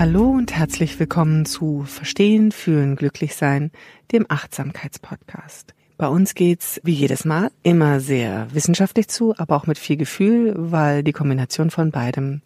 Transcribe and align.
Hallo 0.00 0.30
und 0.30 0.56
herzlich 0.56 0.98
willkommen 0.98 1.44
zu 1.44 1.84
Verstehen, 1.84 2.52
Fühlen, 2.52 2.96
Glücklichsein, 2.96 3.70
dem 4.12 4.24
Achtsamkeitspodcast. 4.30 5.74
Bei 5.98 6.08
uns 6.08 6.34
geht's 6.34 6.80
wie 6.82 6.94
jedes 6.94 7.26
Mal 7.26 7.50
immer 7.62 8.00
sehr 8.00 8.46
wissenschaftlich 8.50 9.08
zu, 9.08 9.34
aber 9.36 9.56
auch 9.56 9.66
mit 9.66 9.76
viel 9.76 9.98
Gefühl, 9.98 10.54
weil 10.56 11.02
die 11.02 11.12
Kombination 11.12 11.68
von 11.68 11.90
beidem 11.90 12.40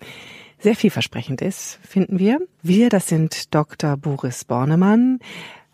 sehr 0.58 0.74
vielversprechend 0.74 1.42
ist, 1.42 1.78
finden 1.84 2.18
wir. 2.18 2.40
Wir, 2.62 2.88
das 2.88 3.06
sind 3.06 3.54
Dr. 3.54 3.96
Boris 3.98 4.44
Bornemann, 4.44 5.20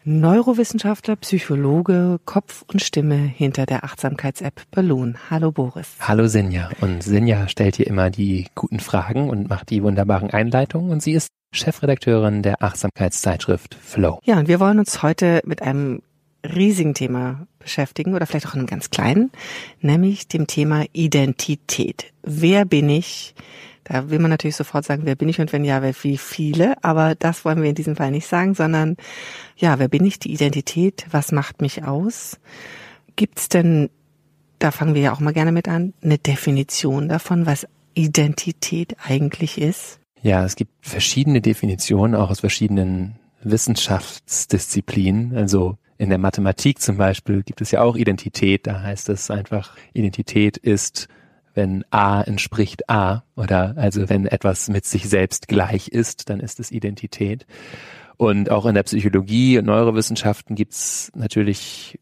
Neurowissenschaftler, 0.05 1.17
Psychologe, 1.17 2.21
Kopf 2.27 2.63
und 2.71 2.83
Stimme 2.83 3.17
hinter 3.17 3.65
der 3.65 3.85
Achtsamkeits-App 3.85 4.65
Balloon. 4.71 5.17
Hallo 5.31 5.51
Boris. 5.51 5.89
Hallo 6.01 6.29
Sinja. 6.29 6.69
Und 6.83 7.03
Sinja 7.03 7.49
stellt 7.49 7.77
hier 7.77 7.87
immer 7.87 8.11
die 8.11 8.49
guten 8.55 8.81
Fragen 8.81 9.31
und 9.31 9.49
macht 9.49 9.71
die 9.71 9.83
wunderbaren 9.83 10.29
Einleitungen 10.29 10.91
und 10.91 11.03
sie 11.03 11.13
ist 11.13 11.31
Chefredakteurin 11.53 12.43
der 12.43 12.63
Achtsamkeitszeitschrift 12.63 13.75
Flow. 13.75 14.21
Ja, 14.25 14.39
und 14.39 14.49
wir 14.49 14.61
wollen 14.61 14.79
uns 14.79 15.03
heute 15.03 15.41
mit 15.45 15.63
einem 15.63 16.03
riesigen 16.45 16.95
Thema 16.95 17.47
beschäftigen 17.59 18.15
oder 18.15 18.27
vielleicht 18.27 18.47
auch 18.47 18.55
einem 18.55 18.67
ganz 18.67 18.91
kleinen, 18.91 19.31
nämlich 19.81 20.29
dem 20.29 20.47
Thema 20.47 20.85
Identität. 20.93 22.13
Wer 22.23 22.65
bin 22.65 22.89
ich? 22.89 23.35
Da 23.85 24.11
will 24.11 24.21
man 24.21 24.31
natürlich 24.31 24.57
sofort 24.57 24.85
sagen, 24.85 25.03
wer 25.05 25.17
bin 25.17 25.29
ich 25.29 25.41
und 25.41 25.53
wenn 25.53 25.65
ja, 25.65 25.83
wer 25.83 25.95
wie 26.03 26.19
viele, 26.19 26.83
aber 26.83 27.15
das 27.15 27.45
wollen 27.45 27.63
wir 27.63 27.71
in 27.71 27.75
diesem 27.75 27.97
Fall 27.97 28.11
nicht 28.11 28.27
sagen, 28.27 28.55
sondern 28.55 28.97
ja, 29.57 29.79
wer 29.79 29.89
bin 29.89 30.05
ich, 30.05 30.19
die 30.19 30.33
Identität, 30.33 31.07
was 31.11 31.33
macht 31.33 31.61
mich 31.61 31.85
aus? 31.85 32.39
Gibt's 33.17 33.49
denn, 33.49 33.91
da 34.59 34.71
fangen 34.71 34.95
wir 34.95 35.03
ja 35.03 35.13
auch 35.13 35.21
mal 35.21 35.33
gerne 35.33 35.53
mit 35.53 35.69
an, 35.69 35.93
eine 36.03 36.19
Definition 36.19 37.09
davon, 37.09 37.47
was 37.47 37.67
Identität 37.95 38.97
eigentlich 39.05 39.61
ist? 39.61 40.00
Ja, 40.23 40.45
es 40.45 40.57
gibt 40.57 40.73
verschiedene 40.87 41.41
Definitionen, 41.41 42.15
auch 42.15 42.31
aus 42.31 42.41
verschiedenen 42.41 43.17
Wissenschaftsdisziplinen. 43.43 45.35
Also 45.35 45.79
in 45.97 46.11
der 46.11 46.19
Mathematik 46.19 46.81
zum 46.81 46.99
Beispiel 46.99 47.43
gibt 47.43 47.61
es 47.61 47.71
ja 47.71 47.83
auch 47.83 47.97
Identität. 47.97 48.67
Da 48.67 48.83
heißt 48.83 49.09
es 49.09 49.31
einfach, 49.31 49.77
Identität 49.95 50.57
ist, 50.59 51.09
wenn 51.55 51.85
A 51.91 52.21
entspricht 52.21 52.89
A 52.91 53.23
oder 53.35 53.75
also 53.77 54.09
wenn 54.09 54.27
etwas 54.27 54.69
mit 54.69 54.85
sich 54.85 55.09
selbst 55.09 55.49
gleich 55.49 55.89
ist, 55.89 56.29
dann 56.29 56.41
ist 56.41 56.61
es 56.61 56.71
Identität. 56.71 57.47
Und 58.17 58.51
auch 58.51 58.67
in 58.67 58.75
der 58.75 58.83
Psychologie 58.83 59.59
und 59.59 59.65
Neurowissenschaften 59.65 60.55
gibt 60.55 60.75
es 60.75 61.11
natürlich 61.15 61.99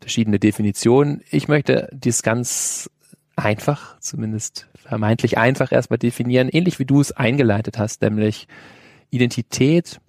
verschiedene 0.00 0.38
Definitionen. 0.38 1.22
Ich 1.30 1.48
möchte 1.48 1.88
dies 1.92 2.22
ganz 2.22 2.88
einfach, 3.36 3.98
zumindest 4.00 4.68
vermeintlich 4.74 5.38
einfach 5.38 5.72
erstmal 5.72 5.98
definieren, 5.98 6.48
ähnlich 6.48 6.78
wie 6.78 6.84
du 6.84 7.00
es 7.00 7.12
eingeleitet 7.12 7.78
hast, 7.78 8.02
nämlich 8.02 8.48
Identität 9.10 10.00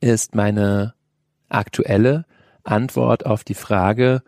ist 0.00 0.34
meine 0.34 0.94
aktuelle 1.48 2.24
Antwort 2.62 3.26
auf 3.26 3.44
die 3.44 3.54
Frage, 3.54 4.22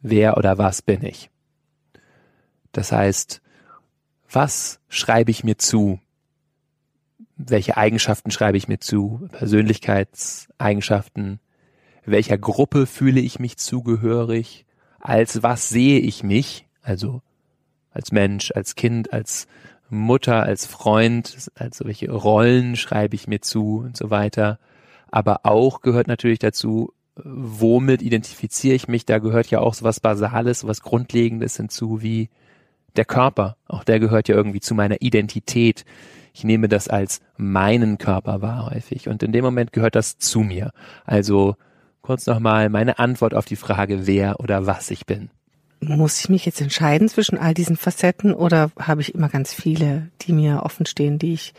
wer 0.00 0.36
oder 0.36 0.58
was 0.58 0.82
bin 0.82 1.04
ich? 1.04 1.30
Das 2.72 2.92
heißt, 2.92 3.40
was 4.30 4.80
schreibe 4.88 5.30
ich 5.30 5.44
mir 5.44 5.58
zu? 5.58 6.00
Welche 7.36 7.76
Eigenschaften 7.76 8.30
schreibe 8.30 8.56
ich 8.58 8.68
mir 8.68 8.78
zu? 8.78 9.28
Persönlichkeitseigenschaften? 9.32 11.40
Welcher 12.04 12.38
Gruppe 12.38 12.86
fühle 12.86 13.20
ich 13.20 13.40
mich 13.40 13.56
zugehörig? 13.56 14.66
Als 15.00 15.42
was 15.42 15.68
sehe 15.68 15.98
ich 15.98 16.22
mich? 16.22 16.68
Also 16.82 17.22
als 17.90 18.12
Mensch, 18.12 18.52
als 18.54 18.74
Kind, 18.74 19.12
als 19.12 19.46
Mutter, 19.90 20.42
als 20.44 20.66
Freund, 20.66 21.50
also 21.56 21.84
welche 21.84 22.10
Rollen 22.10 22.76
schreibe 22.76 23.16
ich 23.16 23.26
mir 23.26 23.40
zu 23.40 23.78
und 23.78 23.96
so 23.96 24.10
weiter. 24.10 24.58
Aber 25.10 25.40
auch 25.44 25.80
gehört 25.80 26.06
natürlich 26.06 26.38
dazu, 26.38 26.92
womit 27.16 28.00
identifiziere 28.00 28.76
ich 28.76 28.88
mich? 28.88 29.04
Da 29.04 29.18
gehört 29.18 29.48
ja 29.48 29.58
auch 29.60 29.74
so 29.74 29.84
was 29.84 30.00
Basales, 30.00 30.60
so 30.60 30.68
was 30.68 30.80
Grundlegendes 30.80 31.56
hinzu 31.56 32.02
wie 32.02 32.30
der 32.96 33.04
Körper. 33.04 33.56
Auch 33.66 33.84
der 33.84 33.98
gehört 33.98 34.28
ja 34.28 34.36
irgendwie 34.36 34.60
zu 34.60 34.74
meiner 34.74 35.02
Identität. 35.02 35.84
Ich 36.32 36.44
nehme 36.44 36.68
das 36.68 36.86
als 36.86 37.20
meinen 37.36 37.98
Körper 37.98 38.40
wahr 38.42 38.70
häufig. 38.70 39.08
Und 39.08 39.22
in 39.24 39.32
dem 39.32 39.44
Moment 39.44 39.72
gehört 39.72 39.96
das 39.96 40.18
zu 40.18 40.40
mir. 40.40 40.70
Also 41.04 41.56
kurz 42.00 42.26
nochmal 42.26 42.68
meine 42.68 43.00
Antwort 43.00 43.34
auf 43.34 43.44
die 43.44 43.56
Frage, 43.56 44.06
wer 44.06 44.38
oder 44.38 44.66
was 44.66 44.90
ich 44.92 45.06
bin 45.06 45.30
muss 45.80 46.20
ich 46.20 46.28
mich 46.28 46.44
jetzt 46.44 46.60
entscheiden 46.60 47.08
zwischen 47.08 47.38
all 47.38 47.54
diesen 47.54 47.76
Facetten 47.76 48.34
oder 48.34 48.70
habe 48.78 49.00
ich 49.00 49.14
immer 49.14 49.28
ganz 49.28 49.54
viele, 49.54 50.08
die 50.22 50.32
mir 50.32 50.62
offen 50.62 50.86
stehen, 50.86 51.18
die 51.18 51.32
ich 51.32 51.54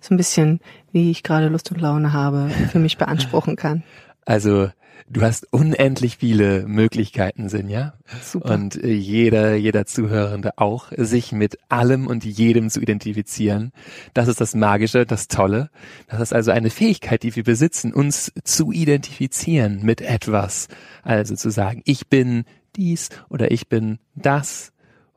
so 0.00 0.14
ein 0.14 0.16
bisschen, 0.16 0.60
wie 0.92 1.10
ich 1.10 1.22
gerade 1.22 1.48
Lust 1.48 1.70
und 1.72 1.80
Laune 1.80 2.12
habe, 2.12 2.50
für 2.70 2.78
mich 2.78 2.98
beanspruchen 2.98 3.56
kann? 3.56 3.82
Also 4.24 4.70
du 5.10 5.22
hast 5.22 5.52
unendlich 5.52 6.18
viele 6.18 6.66
Möglichkeiten, 6.66 7.48
Sinja. 7.48 7.94
Super. 8.22 8.54
Und 8.54 8.82
äh, 8.82 8.92
jeder, 8.92 9.54
jeder 9.56 9.86
Zuhörende 9.86 10.52
auch, 10.56 10.92
sich 10.96 11.32
mit 11.32 11.58
allem 11.68 12.06
und 12.06 12.24
jedem 12.24 12.70
zu 12.70 12.80
identifizieren. 12.80 13.72
Das 14.14 14.28
ist 14.28 14.40
das 14.40 14.54
Magische, 14.54 15.04
das 15.04 15.28
Tolle. 15.28 15.68
Das 16.08 16.20
ist 16.20 16.32
also 16.32 16.52
eine 16.52 16.70
Fähigkeit, 16.70 17.22
die 17.22 17.34
wir 17.34 17.44
besitzen, 17.44 17.92
uns 17.92 18.32
zu 18.44 18.72
identifizieren 18.72 19.80
mit 19.82 20.00
etwas. 20.00 20.68
Also 21.02 21.34
zu 21.34 21.50
sagen, 21.50 21.82
ich 21.84 22.08
bin 22.08 22.44
dies 22.76 23.10
oder 23.28 23.50
ich 23.50 23.68
bin 23.68 23.98
das. 24.14 24.72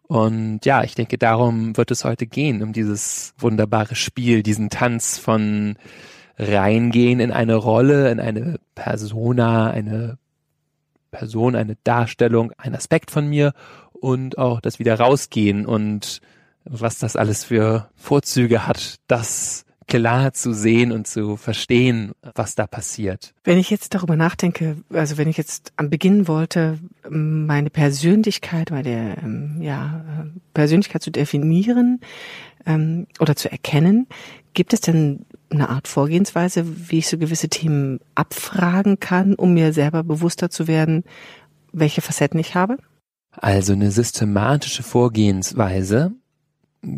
Und 0.07 0.65
ja, 0.65 0.83
ich 0.83 0.95
denke, 0.95 1.17
darum 1.17 1.75
wird 1.75 1.91
es 1.91 2.05
heute 2.05 2.27
gehen, 2.27 2.63
um 2.63 2.71
dieses 2.71 3.33
wunderbare 3.37 3.95
Spiel, 3.95 4.41
diesen 4.41 4.69
Tanz 4.69 5.17
von 5.17 5.75
reingehen 6.37 7.19
in 7.19 7.31
eine 7.31 7.55
Rolle, 7.55 8.09
in 8.11 8.19
eine 8.19 8.59
Persona, 8.75 9.69
eine 9.69 10.17
Person, 11.11 11.55
eine 11.55 11.77
Darstellung, 11.83 12.51
ein 12.57 12.75
Aspekt 12.75 13.11
von 13.11 13.27
mir 13.27 13.53
und 13.91 14.37
auch 14.37 14.61
das 14.61 14.79
wieder 14.79 14.99
rausgehen 14.99 15.65
und 15.65 16.21
was 16.63 16.99
das 16.99 17.15
alles 17.15 17.43
für 17.43 17.89
Vorzüge 17.95 18.67
hat, 18.67 18.97
das 19.07 19.65
klar 19.87 20.33
zu 20.33 20.53
sehen 20.53 20.91
und 20.91 21.07
zu 21.07 21.37
verstehen, 21.37 22.11
was 22.35 22.55
da 22.55 22.67
passiert. 22.67 23.33
Wenn 23.43 23.57
ich 23.57 23.69
jetzt 23.69 23.93
darüber 23.93 24.15
nachdenke, 24.15 24.77
also 24.91 25.17
wenn 25.17 25.29
ich 25.29 25.37
jetzt 25.37 25.71
am 25.77 25.89
Beginn 25.89 26.27
wollte, 26.27 26.77
meine 27.09 27.69
Persönlichkeit, 27.69 28.71
meine 28.71 29.17
ähm, 29.23 29.61
ja, 29.61 30.27
Persönlichkeit 30.53 31.01
zu 31.01 31.11
definieren 31.11 32.01
ähm, 32.65 33.07
oder 33.19 33.35
zu 33.35 33.49
erkennen, 33.49 34.07
gibt 34.53 34.73
es 34.73 34.81
denn 34.81 35.25
eine 35.49 35.69
Art 35.69 35.87
Vorgehensweise, 35.87 36.65
wie 36.89 36.97
ich 36.97 37.07
so 37.07 37.17
gewisse 37.17 37.47
Themen 37.47 37.99
abfragen 38.15 38.99
kann, 38.99 39.35
um 39.35 39.53
mir 39.53 39.71
selber 39.71 40.03
bewusster 40.03 40.49
zu 40.49 40.67
werden, 40.67 41.03
welche 41.71 42.01
Facetten 42.01 42.39
ich 42.39 42.55
habe? 42.55 42.77
Also 43.31 43.73
eine 43.73 43.91
systematische 43.91 44.83
Vorgehensweise 44.83 46.11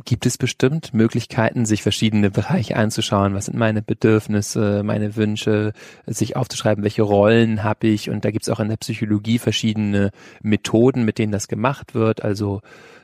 gibt 0.06 0.26
es 0.26 0.38
bestimmt 0.38 0.94
Möglichkeiten, 0.94 1.66
sich 1.66 1.84
verschiedene 1.84 2.32
Bereiche 2.32 2.76
anzuschauen. 2.76 3.34
Was 3.34 3.46
sind 3.46 3.58
meine 3.58 3.82
Bedürfnisse, 3.82 4.84
meine 4.84 5.16
Wünsche, 5.16 5.74
sich 6.06 6.36
aufzuschreiben, 6.36 6.84
welche 6.84 7.02
Rollen 7.02 7.64
habe 7.64 7.88
ich. 7.88 8.10
Und 8.10 8.26
da 8.26 8.32
gibt 8.32 8.44
es 8.44 8.50
auch 8.50 8.60
in 8.60 8.70
der 8.70 8.78
Psychologie 8.78 9.40
verschiedene 9.40 10.12
Methoden, 10.42 11.04
mit 11.06 11.18
denen 11.18 11.32
das 11.32 11.48
gemacht 11.48 11.96
wird. 11.96 12.24
Also 12.24 12.62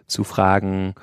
zu 0.07 0.23
fragen, 0.23 0.93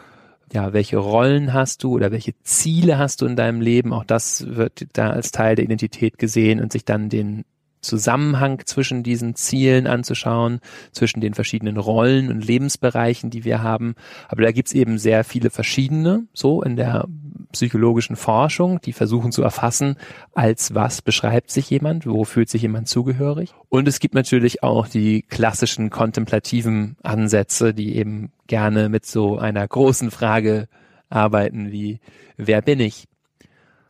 ja, 0.53 0.73
welche 0.73 0.99
Rollen 0.99 1.53
hast 1.53 1.83
du 1.83 1.95
oder 1.95 2.13
welche 2.13 2.35
Ziele 2.43 2.99
hast 2.99 3.23
du 3.23 3.27
in 3.27 3.37
deinem 3.37 3.61
Leben? 3.61 3.93
Auch 3.93 4.05
das 4.05 4.47
wird 4.55 4.87
da 4.93 5.11
als 5.11 5.33
Teil 5.33 5.57
der 5.57 5.65
Identität 5.65 6.19
gesehen 6.19 6.61
und 6.61 6.73
sich 6.73 6.85
dann 6.85 7.09
den 7.09 7.45
Zusammenhang 7.83 8.63
zwischen 8.65 9.03
diesen 9.03 9.35
Zielen 9.35 9.87
anzuschauen, 9.87 10.61
zwischen 10.93 11.21
den 11.21 11.35
verschiedenen 11.35 11.77
Rollen 11.77 12.31
und 12.31 12.45
Lebensbereichen, 12.45 13.31
die 13.31 13.45
wir 13.45 13.63
haben. 13.63 13.95
Aber 14.29 14.43
da 14.43 14.53
gibt's 14.53 14.73
eben 14.73 14.99
sehr 14.99 15.25
viele 15.25 15.51
verschiedene, 15.51 16.27
so 16.33 16.63
in 16.63 16.77
der 16.77 17.07
psychologischen 17.53 18.17
Forschung, 18.17 18.81
die 18.81 18.93
versuchen 18.93 19.33
zu 19.33 19.43
erfassen, 19.43 19.97
als 20.33 20.75
was 20.75 21.03
beschreibt 21.03 21.51
sich 21.51 21.69
jemand, 21.71 22.07
wo 22.07 22.25
fühlt 22.25 22.49
sich 22.49 22.63
jemand 22.63 22.89
zugehörig. 22.89 23.53
Und 23.69 23.87
es 23.89 24.01
gibt 24.01 24.15
natürlich 24.15 24.63
auch 24.63 24.89
die 24.89 25.23
klassischen 25.23 25.91
kontemplativen 25.91 26.97
Ansätze, 27.03 27.75
die 27.75 27.97
eben 27.97 28.33
gerne 28.47 28.89
mit 28.89 29.07
so 29.07 29.39
einer 29.39 29.67
großen 29.67 30.11
Frage 30.11 30.69
arbeiten 31.11 31.71
wie, 31.71 32.01
wer 32.37 32.63
bin 32.63 32.81
ich? 32.81 33.07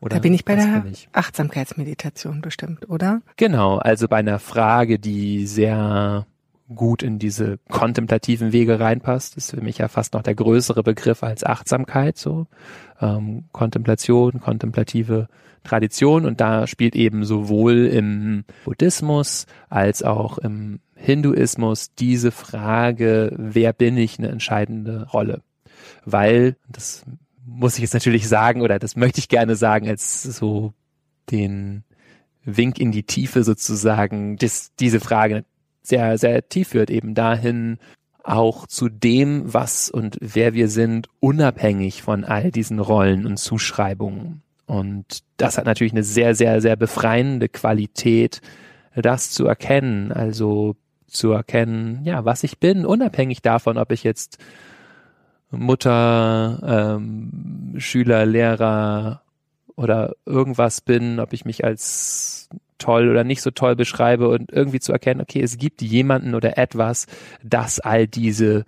Oder 0.03 0.17
da 0.17 0.21
bin 0.21 0.35
ich 0.35 0.45
bei 0.45 0.57
der 0.57 0.85
ich? 0.91 1.09
Achtsamkeitsmeditation 1.13 2.43
bestimmt, 2.43 2.91
oder? 2.91 3.23
Genau, 3.37 3.79
also 3.79 4.09
bei 4.09 4.17
einer 4.17 4.41
Frage, 4.41 4.99
die 4.99 5.47
sehr 5.47 6.27
gut 6.75 7.05
in 7.05 7.21
diese 7.21 7.59
kontemplativen 7.71 8.53
Wege 8.53 8.81
reinpasst, 8.81 9.37
ist 9.37 9.53
für 9.53 9.61
mich 9.61 9.79
ja 9.79 9.87
fast 9.87 10.15
noch 10.15 10.23
der 10.23 10.35
größere 10.35 10.83
Begriff 10.83 11.23
als 11.23 11.45
Achtsamkeit, 11.45 12.19
so 12.19 12.49
ähm, 13.01 13.45
Kontemplation, 13.53 14.41
kontemplative 14.41 15.29
Tradition 15.63 16.27
und 16.27 16.41
da 16.41 16.67
spielt 16.67 16.97
eben 16.97 17.25
sowohl 17.25 17.87
im 17.87 18.45
Buddhismus 18.65 19.47
als 19.69 20.03
auch 20.03 20.39
im 20.39 20.81
Hinduismus 20.97 21.95
diese 21.95 22.33
Frage, 22.33 23.33
wer 23.37 23.73
bin 23.73 23.97
ich, 23.97 24.19
eine 24.19 24.31
entscheidende 24.31 25.07
Rolle. 25.13 25.43
Weil, 26.05 26.57
das 26.69 27.05
muss 27.45 27.75
ich 27.75 27.83
jetzt 27.83 27.95
natürlich 27.95 28.29
sagen, 28.29 28.63
oder 28.63 28.79
das 28.79 28.97
möchte 28.97 29.19
ich 29.19 29.29
gerne 29.29 29.57
sagen, 29.57 29.89
als 29.89 30.23
so 30.23 30.73
den 31.31 31.85
Wink 32.45 32.79
in 32.79 32.93
die 32.93 33.05
Tiefe 33.05 33.45
sozusagen, 33.45 34.37
dass 34.37 34.75
diese 34.77 35.01
Frage 35.01 35.45
sehr, 35.83 36.19
sehr 36.19 36.49
tief 36.49 36.69
führt, 36.69 36.91
eben 36.91 37.15
dahin, 37.15 37.79
auch 38.25 38.67
zu 38.67 38.89
dem, 38.89 39.53
was 39.53 39.91
und 39.91 40.17
wer 40.21 40.55
wir 40.55 40.69
sind, 40.69 41.09
unabhängig 41.19 42.03
von 42.03 42.25
all 42.25 42.53
diesen 42.53 42.79
Rollen 42.79 43.27
und 43.27 43.37
Zuschreibungen. 43.37 44.43
Und 44.67 45.25
das 45.37 45.59
hat 45.59 45.67
natürlich 45.67 45.93
eine 45.93 46.05
sehr, 46.05 46.35
sehr, 46.35 46.61
sehr 46.61 46.77
befreiende 46.77 47.49
Qualität, 47.49 48.41
das 48.95 49.31
zu 49.31 49.47
erkennen. 49.47 50.13
Also 50.13 50.77
zu 51.09 51.33
erkennen, 51.33 52.01
ja, 52.05 52.25
was 52.25 52.45
ich 52.45 52.59
bin, 52.59 52.87
unabhängig 52.87 53.43
davon, 53.43 53.77
ob 53.77 53.93
ich 53.93 54.03
jetzt 54.03 54.39
Mutter, 55.51 56.97
ähm, 56.97 57.31
Schüler, 57.79 58.27
Lehrer 58.27 59.23
oder 59.77 60.15
irgendwas 60.27 60.81
bin, 60.81 61.21
ob 61.21 61.33
ich 61.33 61.45
mich 61.45 61.65
als 61.65 62.49
toll 62.79 63.09
oder 63.09 63.25
nicht 63.25 63.43
so 63.43 63.51
toll 63.51 63.77
beschreibe 63.77 64.29
und 64.29 64.51
irgendwie 64.53 64.81
zu 64.81 64.93
erkennen, 64.93 65.21
okay, 65.21 65.41
es 65.41 65.57
gibt 65.57 65.83
jemanden 65.83 66.35
oder 66.35 66.59
etwas, 66.59 67.07
das 67.43 67.81
all 67.81 68.07
diese 68.07 68.65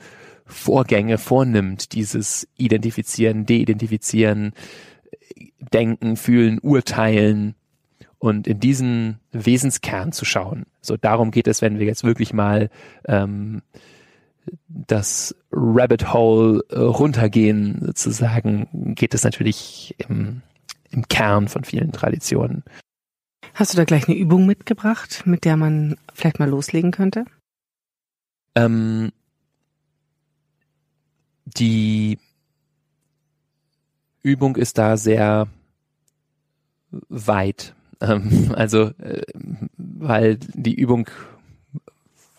Vorgänge 0.46 1.18
vornimmt, 1.18 1.92
dieses 1.92 2.46
Identifizieren, 2.56 3.46
Deidentifizieren, 3.46 4.52
Denken, 5.72 6.16
Fühlen, 6.16 6.58
Urteilen 6.60 7.54
und 8.18 8.46
in 8.46 8.60
diesen 8.60 9.18
Wesenskern 9.32 10.12
zu 10.12 10.24
schauen. 10.24 10.66
So 10.80 10.96
darum 10.96 11.30
geht 11.30 11.48
es, 11.48 11.60
wenn 11.60 11.78
wir 11.78 11.86
jetzt 11.86 12.04
wirklich 12.04 12.32
mal 12.32 12.70
ähm, 13.06 13.62
das 14.68 15.34
Rabbit 15.52 16.12
Hole 16.12 16.62
äh, 16.70 16.78
runtergehen, 16.78 17.80
sozusagen, 17.84 18.94
geht 18.94 19.14
es 19.14 19.24
natürlich 19.24 19.94
im, 19.98 20.42
im 20.90 21.08
Kern 21.08 21.48
von 21.48 21.64
vielen 21.64 21.92
Traditionen. 21.92 22.64
Hast 23.54 23.72
du 23.72 23.76
da 23.76 23.84
gleich 23.84 24.08
eine 24.08 24.16
Übung 24.16 24.46
mitgebracht, 24.46 25.22
mit 25.26 25.44
der 25.44 25.56
man 25.56 25.96
vielleicht 26.12 26.38
mal 26.38 26.48
loslegen 26.48 26.90
könnte? 26.90 27.24
Ähm, 28.56 29.12
die 31.44 32.18
Übung 34.22 34.56
ist 34.56 34.78
da 34.78 34.96
sehr 34.96 35.48
weit. 37.08 37.74
Ähm, 38.00 38.52
also, 38.56 38.90
äh, 38.98 39.22
weil 39.76 40.36
die 40.36 40.74
Übung 40.74 41.08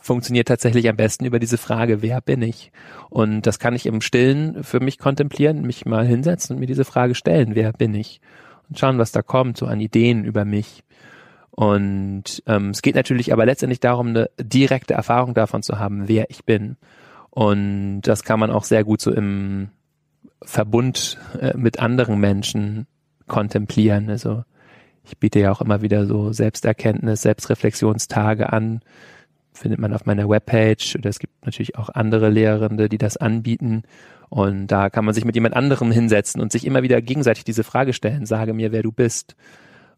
funktioniert 0.06 0.48
tatsächlich 0.48 0.88
am 0.88 0.96
besten 0.96 1.26
über 1.26 1.40
diese 1.40 1.58
Frage, 1.58 2.04
wer 2.04 2.22
bin 2.22 2.44
ich? 2.44 2.72
Und 3.10 3.42
das 3.48 3.58
kann 3.58 3.74
ich 3.74 3.88
im 3.88 4.02
Stillen 4.02 4.64
für 4.64 4.80
mich 4.80 5.00
kontemplieren, 5.00 5.64
mich 5.64 5.86
mal 5.86 6.06
hinsetzen 6.06 6.56
und 6.56 6.60
mir 6.60 6.68
diese 6.68 6.86
Frage 6.86 7.16
stellen, 7.16 7.56
wer 7.56 7.74
bin 7.74 7.96
ich? 7.96 8.22
Und 8.70 8.78
schauen, 8.78 9.00
was 9.00 9.12
da 9.12 9.24
kommt, 9.24 9.58
so 9.58 9.66
an 9.66 9.82
Ideen 9.82 10.24
über 10.24 10.46
mich. 10.46 10.84
Und 11.50 12.44
ähm, 12.46 12.70
es 12.70 12.84
geht 12.84 12.94
natürlich 12.94 13.34
aber 13.34 13.48
letztendlich 13.48 13.80
darum, 13.80 14.10
eine 14.10 14.30
direkte 14.40 14.94
Erfahrung 14.94 15.34
davon 15.34 15.64
zu 15.64 15.80
haben, 15.80 16.08
wer 16.08 16.30
ich 16.30 16.46
bin. 16.46 16.78
Und 17.32 18.02
das 18.02 18.24
kann 18.24 18.40
man 18.40 18.52
auch 18.52 18.64
sehr 18.64 18.84
gut 18.84 19.02
so 19.02 19.12
im 19.12 19.70
Verbund 20.44 21.18
äh, 21.42 21.58
mit 21.58 21.80
anderen 21.80 22.20
Menschen 22.20 22.86
kontemplieren. 23.26 24.12
Also 24.12 24.44
ich 25.04 25.18
biete 25.18 25.40
ja 25.40 25.52
auch 25.52 25.62
immer 25.62 25.82
wieder 25.82 26.06
so 26.06 26.32
Selbsterkenntnis, 26.32 27.24
Selbstreflexionstage 27.24 28.54
an, 28.54 28.82
findet 29.56 29.80
man 29.80 29.94
auf 29.94 30.06
meiner 30.06 30.30
Webpage 30.30 30.96
oder 30.96 31.10
es 31.10 31.20
gibt 31.20 31.46
natürlich 31.46 31.78
auch 31.78 31.90
andere 31.90 32.30
Lehrende, 32.30 32.90
die 32.90 32.98
das 32.98 33.18
anbieten. 33.18 33.84
Und 34.30 34.68
da 34.68 34.90
kann 34.90 35.06
man 35.06 35.14
sich 35.14 35.26
mit 35.26 35.36
jemand 35.36 35.56
anderem 35.56 35.92
hinsetzen 35.92 36.42
und 36.42 36.52
sich 36.52 36.66
immer 36.66 36.84
wieder 36.84 37.02
gegenseitig 37.02 37.44
diese 37.44 37.64
Frage 37.64 37.94
stellen, 37.94 38.26
sage 38.26 38.54
mir, 38.54 38.72
wer 38.72 38.84
du 38.84 38.92
bist. 38.92 39.36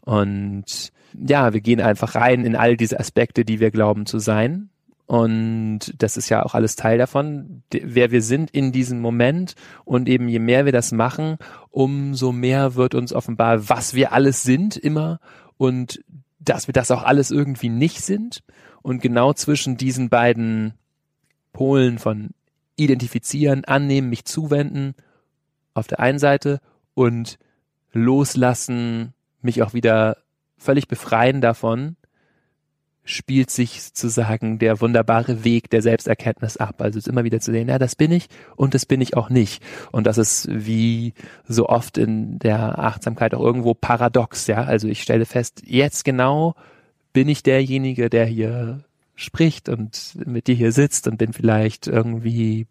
Und 0.01 0.92
ja, 1.13 1.54
wir 1.54 1.62
gehen 1.62 1.81
einfach 1.81 2.15
rein 2.15 2.45
in 2.45 2.56
all 2.56 2.77
diese 2.77 3.00
Aspekte, 3.00 3.45
die 3.45 3.59
wir 3.59 3.71
glauben 3.71 4.06
zu 4.06 4.19
sein. 4.19 4.69
Und 5.07 5.94
das 5.98 6.18
ist 6.18 6.27
ja 6.27 6.44
auch 6.44 6.54
alles 6.54 6.75
Teil 6.75 6.98
davon, 6.98 7.63
wer 7.71 8.12
wir 8.12 8.21
sind 8.21 8.51
in 8.51 8.74
diesem 8.74 9.00
Moment. 9.00 9.56
Und 9.86 10.09
eben 10.09 10.27
je 10.27 10.39
mehr 10.39 10.65
wir 10.65 10.74
das 10.74 10.92
machen, 10.92 11.38
umso 11.69 12.33
mehr 12.33 12.75
wird 12.75 12.94
uns 12.94 13.13
offenbar, 13.13 13.69
was 13.69 13.94
wir 13.94 14.12
alles 14.12 14.44
sind 14.44 14.75
immer 14.75 15.19
und 15.56 16.01
dass 16.50 16.68
wir 16.68 16.74
das 16.74 16.92
auch 16.92 17.04
alles 17.04 17.32
irgendwie 17.32 17.70
nicht 17.70 18.02
sind. 18.02 18.44
Und 18.82 19.02
genau 19.02 19.34
zwischen 19.34 19.78
diesen 19.78 20.10
beiden 20.10 20.74
Polen 21.52 22.00
von 22.00 22.32
identifizieren, 22.76 23.66
annehmen, 23.66 24.10
mich 24.10 24.26
zuwenden 24.26 24.94
auf 25.74 25.88
der 25.88 26.00
einen 26.00 26.20
Seite 26.20 26.60
und 26.94 27.38
loslassen, 27.92 29.14
mich 29.42 29.62
auch 29.64 29.74
wieder 29.74 30.18
völlig 30.58 30.88
befreien 30.88 31.42
davon, 31.42 31.96
spielt 33.07 33.50
sich 33.50 33.81
sozusagen 33.81 34.59
der 34.59 34.81
wunderbare 34.81 35.44
Weg 35.45 35.69
der 35.69 35.81
Selbsterkenntnis 35.81 36.57
ab. 36.57 36.81
Also 36.81 36.99
es 36.99 37.06
ist 37.06 37.11
immer 37.11 37.23
wieder 37.23 37.40
zu 37.40 37.52
sehen, 37.52 37.69
ja, 37.69 37.80
das 37.80 37.95
bin 37.95 38.11
ich 38.11 38.28
und 38.56 38.73
das 38.73 38.85
bin 38.85 38.99
ich 38.99 39.16
auch 39.16 39.30
nicht. 39.30 39.64
Und 39.92 40.06
das 40.06 40.18
ist 40.18 40.47
wie 40.52 41.14
so 41.47 41.69
oft 41.69 41.97
in 41.97 42.37
der 42.37 42.80
Achtsamkeit 42.80 43.33
auch 43.33 43.42
irgendwo 43.42 43.73
paradox, 43.73 44.47
ja. 44.47 44.64
Also 44.64 44.90
ich 44.90 45.02
stelle 45.02 45.26
fest, 45.26 45.64
jetzt 45.66 46.04
genau 46.04 46.56
bin 47.14 47.30
ich 47.30 47.44
derjenige, 47.44 48.09
der 48.09 48.26
hier 48.26 48.83
spricht 49.16 49.69
und 49.69 50.18
mit 50.26 50.47
dir 50.47 50.56
hier 50.56 50.73
sitzt 50.73 51.07
und 51.07 51.18
bin 51.18 51.31
vielleicht 51.31 51.87
irgendwie 51.87 52.68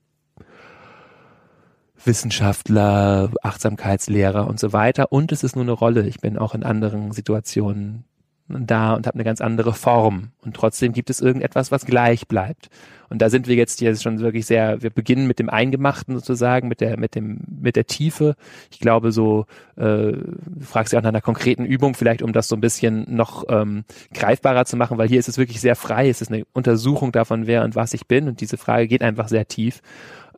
Wissenschaftler, 2.05 3.33
Achtsamkeitslehrer 3.43 4.47
und 4.47 4.61
so 4.61 4.73
weiter. 4.75 5.11
Und 5.11 5.33
es 5.33 5.43
ist 5.43 5.57
nur 5.57 5.65
eine 5.65 5.73
Rolle. 5.73 6.07
Ich 6.07 6.21
bin 6.21 6.37
auch 6.37 6.55
in 6.55 6.63
anderen 6.63 7.11
Situationen 7.13 8.05
da 8.49 8.95
und 8.95 9.07
habe 9.07 9.15
eine 9.15 9.25
ganz 9.25 9.41
andere 9.41 9.73
Form. 9.73 10.31
Und 10.43 10.55
trotzdem 10.55 10.93
gibt 10.93 11.11
es 11.11 11.21
irgendetwas, 11.21 11.73
was 11.73 11.85
gleich 11.85 12.29
bleibt. 12.29 12.69
Und 13.09 13.23
da 13.23 13.31
sind 13.31 13.47
wir 13.47 13.55
jetzt 13.55 13.79
hier 13.79 13.95
schon 13.97 14.21
wirklich 14.21 14.47
sehr, 14.47 14.83
wir 14.83 14.91
beginnen 14.91 15.27
mit 15.27 15.39
dem 15.39 15.49
Eingemachten 15.49 16.15
sozusagen, 16.15 16.69
mit 16.69 16.81
der, 16.81 16.99
mit 16.99 17.15
dem, 17.15 17.41
mit 17.49 17.77
der 17.77 17.87
Tiefe. 17.87 18.35
Ich 18.71 18.81
glaube 18.81 19.13
so, 19.13 19.47
äh, 19.77 20.13
du 20.13 20.63
fragst 20.63 20.93
ja 20.93 20.99
auch 20.99 21.03
nach 21.03 21.11
einer 21.11 21.21
konkreten 21.21 21.65
Übung, 21.65 21.95
vielleicht 21.95 22.23
um 22.23 22.33
das 22.33 22.49
so 22.49 22.57
ein 22.57 22.61
bisschen 22.61 23.05
noch 23.15 23.45
ähm, 23.49 23.85
greifbarer 24.13 24.65
zu 24.65 24.77
machen, 24.77 24.99
weil 24.99 25.09
hier 25.09 25.21
ist 25.21 25.29
es 25.29 25.39
wirklich 25.39 25.61
sehr 25.61 25.77
frei. 25.77 26.09
Es 26.09 26.21
ist 26.21 26.33
eine 26.33 26.45
Untersuchung 26.53 27.13
davon, 27.13 27.47
wer 27.47 27.65
und 27.65 27.77
was 27.77 27.95
ich 27.95 28.07
bin. 28.07 28.29
Und 28.29 28.41
diese 28.41 28.57
Frage 28.57 28.89
geht 28.89 29.03
einfach 29.03 29.29
sehr 29.29 29.47
tief. 29.47 29.83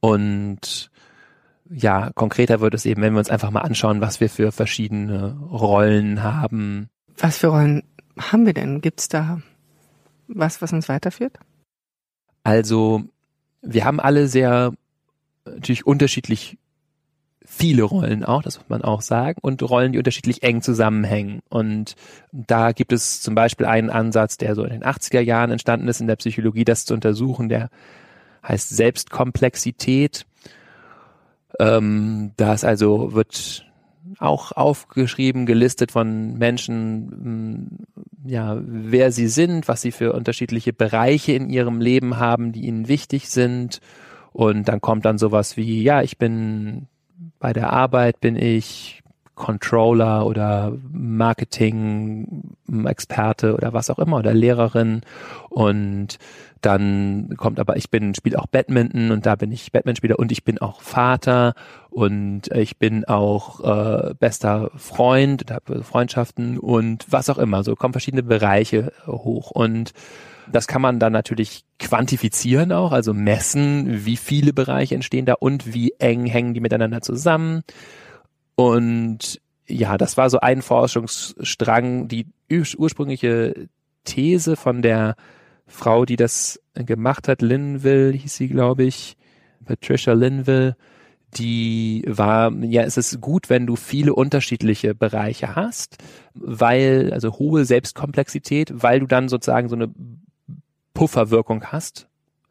Und 0.00 0.90
ja, 1.70 2.10
konkreter 2.14 2.60
wird 2.60 2.74
es 2.74 2.86
eben, 2.86 3.02
wenn 3.02 3.12
wir 3.12 3.18
uns 3.18 3.30
einfach 3.30 3.50
mal 3.50 3.60
anschauen, 3.60 4.00
was 4.00 4.20
wir 4.20 4.28
für 4.28 4.52
verschiedene 4.52 5.36
Rollen 5.50 6.22
haben. 6.22 6.88
Was 7.18 7.38
für 7.38 7.48
Rollen 7.48 7.82
haben 8.20 8.46
wir 8.46 8.54
denn? 8.54 8.80
Gibt's 8.80 9.08
da 9.08 9.40
was, 10.28 10.60
was 10.60 10.72
uns 10.72 10.88
weiterführt? 10.88 11.38
Also, 12.44 13.04
wir 13.62 13.84
haben 13.84 14.00
alle 14.00 14.28
sehr 14.28 14.72
natürlich 15.44 15.86
unterschiedlich 15.86 16.58
viele 17.48 17.82
Rollen 17.82 18.24
auch, 18.24 18.42
das 18.42 18.58
muss 18.58 18.68
man 18.68 18.82
auch 18.82 19.00
sagen, 19.00 19.38
und 19.40 19.62
Rollen, 19.62 19.92
die 19.92 19.98
unterschiedlich 19.98 20.42
eng 20.42 20.60
zusammenhängen. 20.60 21.40
Und 21.48 21.96
da 22.30 22.72
gibt 22.72 22.92
es 22.92 23.22
zum 23.22 23.34
Beispiel 23.34 23.66
einen 23.66 23.88
Ansatz, 23.88 24.36
der 24.36 24.54
so 24.54 24.64
in 24.64 24.70
den 24.70 24.84
80er 24.84 25.20
Jahren 25.20 25.50
entstanden 25.50 25.88
ist 25.88 26.00
in 26.00 26.06
der 26.06 26.16
Psychologie, 26.16 26.64
das 26.64 26.84
zu 26.84 26.92
untersuchen, 26.92 27.48
der 27.48 27.70
heißt 28.46 28.68
Selbstkomplexität. 28.68 30.26
Ähm, 31.58 32.32
da 32.36 32.52
ist 32.52 32.64
also, 32.64 33.14
wird 33.14 33.66
auch 34.18 34.52
aufgeschrieben, 34.52 35.46
gelistet 35.46 35.92
von 35.92 36.34
Menschen, 36.38 37.66
mm, 38.24 38.28
ja, 38.28 38.58
wer 38.60 39.12
sie 39.12 39.28
sind, 39.28 39.68
was 39.68 39.82
sie 39.82 39.92
für 39.92 40.12
unterschiedliche 40.12 40.72
Bereiche 40.72 41.32
in 41.32 41.50
ihrem 41.50 41.80
Leben 41.80 42.18
haben, 42.18 42.52
die 42.52 42.66
ihnen 42.66 42.88
wichtig 42.88 43.28
sind. 43.28 43.80
Und 44.32 44.68
dann 44.68 44.80
kommt 44.80 45.04
dann 45.04 45.18
sowas 45.18 45.56
wie, 45.56 45.82
ja, 45.82 46.02
ich 46.02 46.18
bin 46.18 46.86
bei 47.38 47.52
der 47.52 47.72
Arbeit 47.72 48.20
bin 48.20 48.36
ich 48.36 49.02
Controller 49.38 50.26
oder 50.26 50.74
Marketing-Experte 50.92 53.54
oder 53.54 53.72
was 53.72 53.88
auch 53.88 53.98
immer 53.98 54.18
oder 54.18 54.34
Lehrerin 54.34 55.00
und 55.48 56.18
dann 56.60 57.34
kommt 57.36 57.60
aber, 57.60 57.76
ich 57.76 57.88
bin, 57.90 58.14
spiele 58.14 58.36
auch 58.38 58.46
Badminton 58.46 59.10
und 59.12 59.26
da 59.26 59.36
bin 59.36 59.52
ich 59.52 59.70
Badmintonspieler 59.70 60.18
und 60.18 60.32
ich 60.32 60.42
bin 60.44 60.58
auch 60.58 60.80
Vater 60.80 61.54
und 61.90 62.48
ich 62.48 62.78
bin 62.78 63.04
auch 63.04 63.60
äh, 63.60 64.14
bester 64.14 64.72
Freund 64.74 65.42
und 65.42 65.52
habe 65.52 65.84
Freundschaften 65.84 66.58
und 66.58 67.06
was 67.08 67.30
auch 67.30 67.38
immer. 67.38 67.62
So 67.62 67.76
kommen 67.76 67.94
verschiedene 67.94 68.24
Bereiche 68.24 68.92
hoch 69.06 69.52
und 69.52 69.92
das 70.50 70.66
kann 70.66 70.82
man 70.82 70.98
dann 70.98 71.12
natürlich 71.12 71.64
quantifizieren 71.78 72.72
auch, 72.72 72.92
also 72.92 73.14
messen, 73.14 74.04
wie 74.04 74.16
viele 74.16 74.52
Bereiche 74.52 74.94
entstehen 74.94 75.26
da 75.26 75.34
und 75.34 75.74
wie 75.74 75.94
eng 75.98 76.26
hängen 76.26 76.54
die 76.54 76.60
miteinander 76.60 77.02
zusammen. 77.02 77.62
Und 78.58 79.40
ja, 79.68 79.96
das 79.96 80.16
war 80.16 80.28
so 80.30 80.40
ein 80.40 80.62
Forschungsstrang. 80.62 82.08
Die 82.08 82.26
ursprüngliche 82.50 83.68
These 84.02 84.56
von 84.56 84.82
der 84.82 85.14
Frau, 85.68 86.04
die 86.04 86.16
das 86.16 86.60
gemacht 86.74 87.28
hat, 87.28 87.40
Linville 87.40 88.10
hieß 88.10 88.34
sie, 88.34 88.48
glaube 88.48 88.82
ich, 88.82 89.16
Patricia 89.64 90.12
Linville, 90.12 90.76
die 91.36 92.02
war, 92.08 92.52
ja, 92.64 92.82
es 92.82 92.96
ist 92.96 93.20
gut, 93.20 93.48
wenn 93.48 93.64
du 93.64 93.76
viele 93.76 94.12
unterschiedliche 94.12 94.92
Bereiche 94.92 95.54
hast, 95.54 95.98
weil, 96.34 97.12
also 97.12 97.34
hohe 97.34 97.64
Selbstkomplexität, 97.64 98.72
weil 98.74 98.98
du 98.98 99.06
dann 99.06 99.28
sozusagen 99.28 99.68
so 99.68 99.76
eine 99.76 99.94
Pufferwirkung 100.94 101.66
hast, 101.66 102.07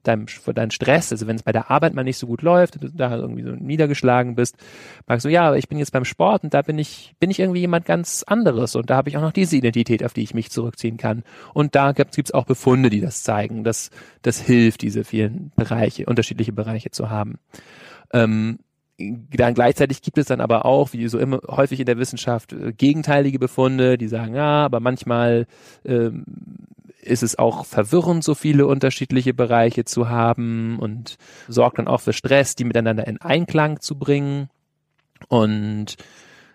deinem, 0.08 0.28
für 0.28 0.54
deinen 0.54 0.72
Stress, 0.72 1.12
also 1.12 1.28
wenn 1.28 1.36
es 1.36 1.44
bei 1.44 1.52
der 1.52 1.70
Arbeit 1.70 1.94
mal 1.94 2.04
nicht 2.04 2.18
so 2.18 2.28
gut 2.28 2.42
läuft, 2.42 2.82
du 2.82 2.90
da 2.90 3.16
irgendwie 3.16 3.44
so 3.44 3.52
niedergeschlagen 3.52 4.36
bist, 4.36 4.58
magst 5.06 5.26
du, 5.26 5.30
ja, 5.30 5.48
aber 5.48 5.58
ich 5.58 5.68
bin 5.68 5.78
jetzt 5.78 5.92
beim 5.92 6.06
Sport 6.06 6.44
und 6.44 6.54
da 6.54 6.62
bin 6.62 6.80
ich, 6.80 7.14
bin 7.20 7.30
ich 7.30 7.40
irgendwie 7.40 7.60
jemand 7.60 7.86
ganz 7.86 8.24
anderes 8.24 8.76
und 8.76 8.90
da 8.90 8.96
habe 8.96 9.10
ich 9.10 9.18
auch 9.18 9.22
noch 9.22 9.32
diese 9.32 9.56
Identität, 9.58 10.04
auf 10.04 10.14
die 10.14 10.24
ich 10.24 10.34
mich 10.34 10.52
zurückziehen 10.52 10.98
kann. 10.98 11.24
Und 11.54 11.76
da 11.76 11.92
gibt 11.92 12.18
es 12.18 12.34
auch 12.34 12.46
Befunde, 12.46 12.90
die 12.90 13.02
das 13.02 13.24
zeigen, 13.24 13.64
dass 13.64 13.90
das 14.22 14.40
hilft, 14.40 14.82
diese 14.82 15.04
vielen 15.04 15.52
Bereiche, 15.56 16.06
unterschiedliche 16.06 16.54
Bereiche 16.54 16.92
zu 16.92 17.10
haben. 17.10 17.40
Ähm, 18.14 18.60
dann 18.98 19.54
gleichzeitig 19.54 20.02
gibt 20.02 20.18
es 20.18 20.26
dann 20.26 20.42
aber 20.42 20.66
auch, 20.66 20.94
wie 20.94 21.08
so 21.08 21.20
immer 21.20 21.40
häufig 21.48 21.80
in 21.80 21.86
der 21.86 22.00
Wissenschaft, 22.00 22.54
äh, 22.54 22.74
gegenteilige 22.74 23.38
Befunde, 23.38 23.98
die 23.98 24.08
sagen, 24.08 24.34
ja, 24.34 24.66
aber 24.66 24.80
manchmal 24.80 25.46
ähm, 25.86 26.26
ist 27.08 27.24
es 27.24 27.38
auch 27.40 27.66
verwirrend, 27.66 28.24
so 28.24 28.36
viele 28.36 28.68
unterschiedliche 28.68 29.34
Bereiche 29.34 29.86
zu 29.86 30.10
haben 30.10 30.78
und 30.80 31.18
sorgt 31.48 31.80
dann 31.80 31.88
auch 31.88 32.02
für 32.02 32.14
Stress, 32.14 32.56
die 32.56 32.66
miteinander 32.66 33.08
in 33.08 33.22
Einklang 33.22 33.80
zu 33.80 33.98
bringen. 33.98 34.50
Und 35.28 35.96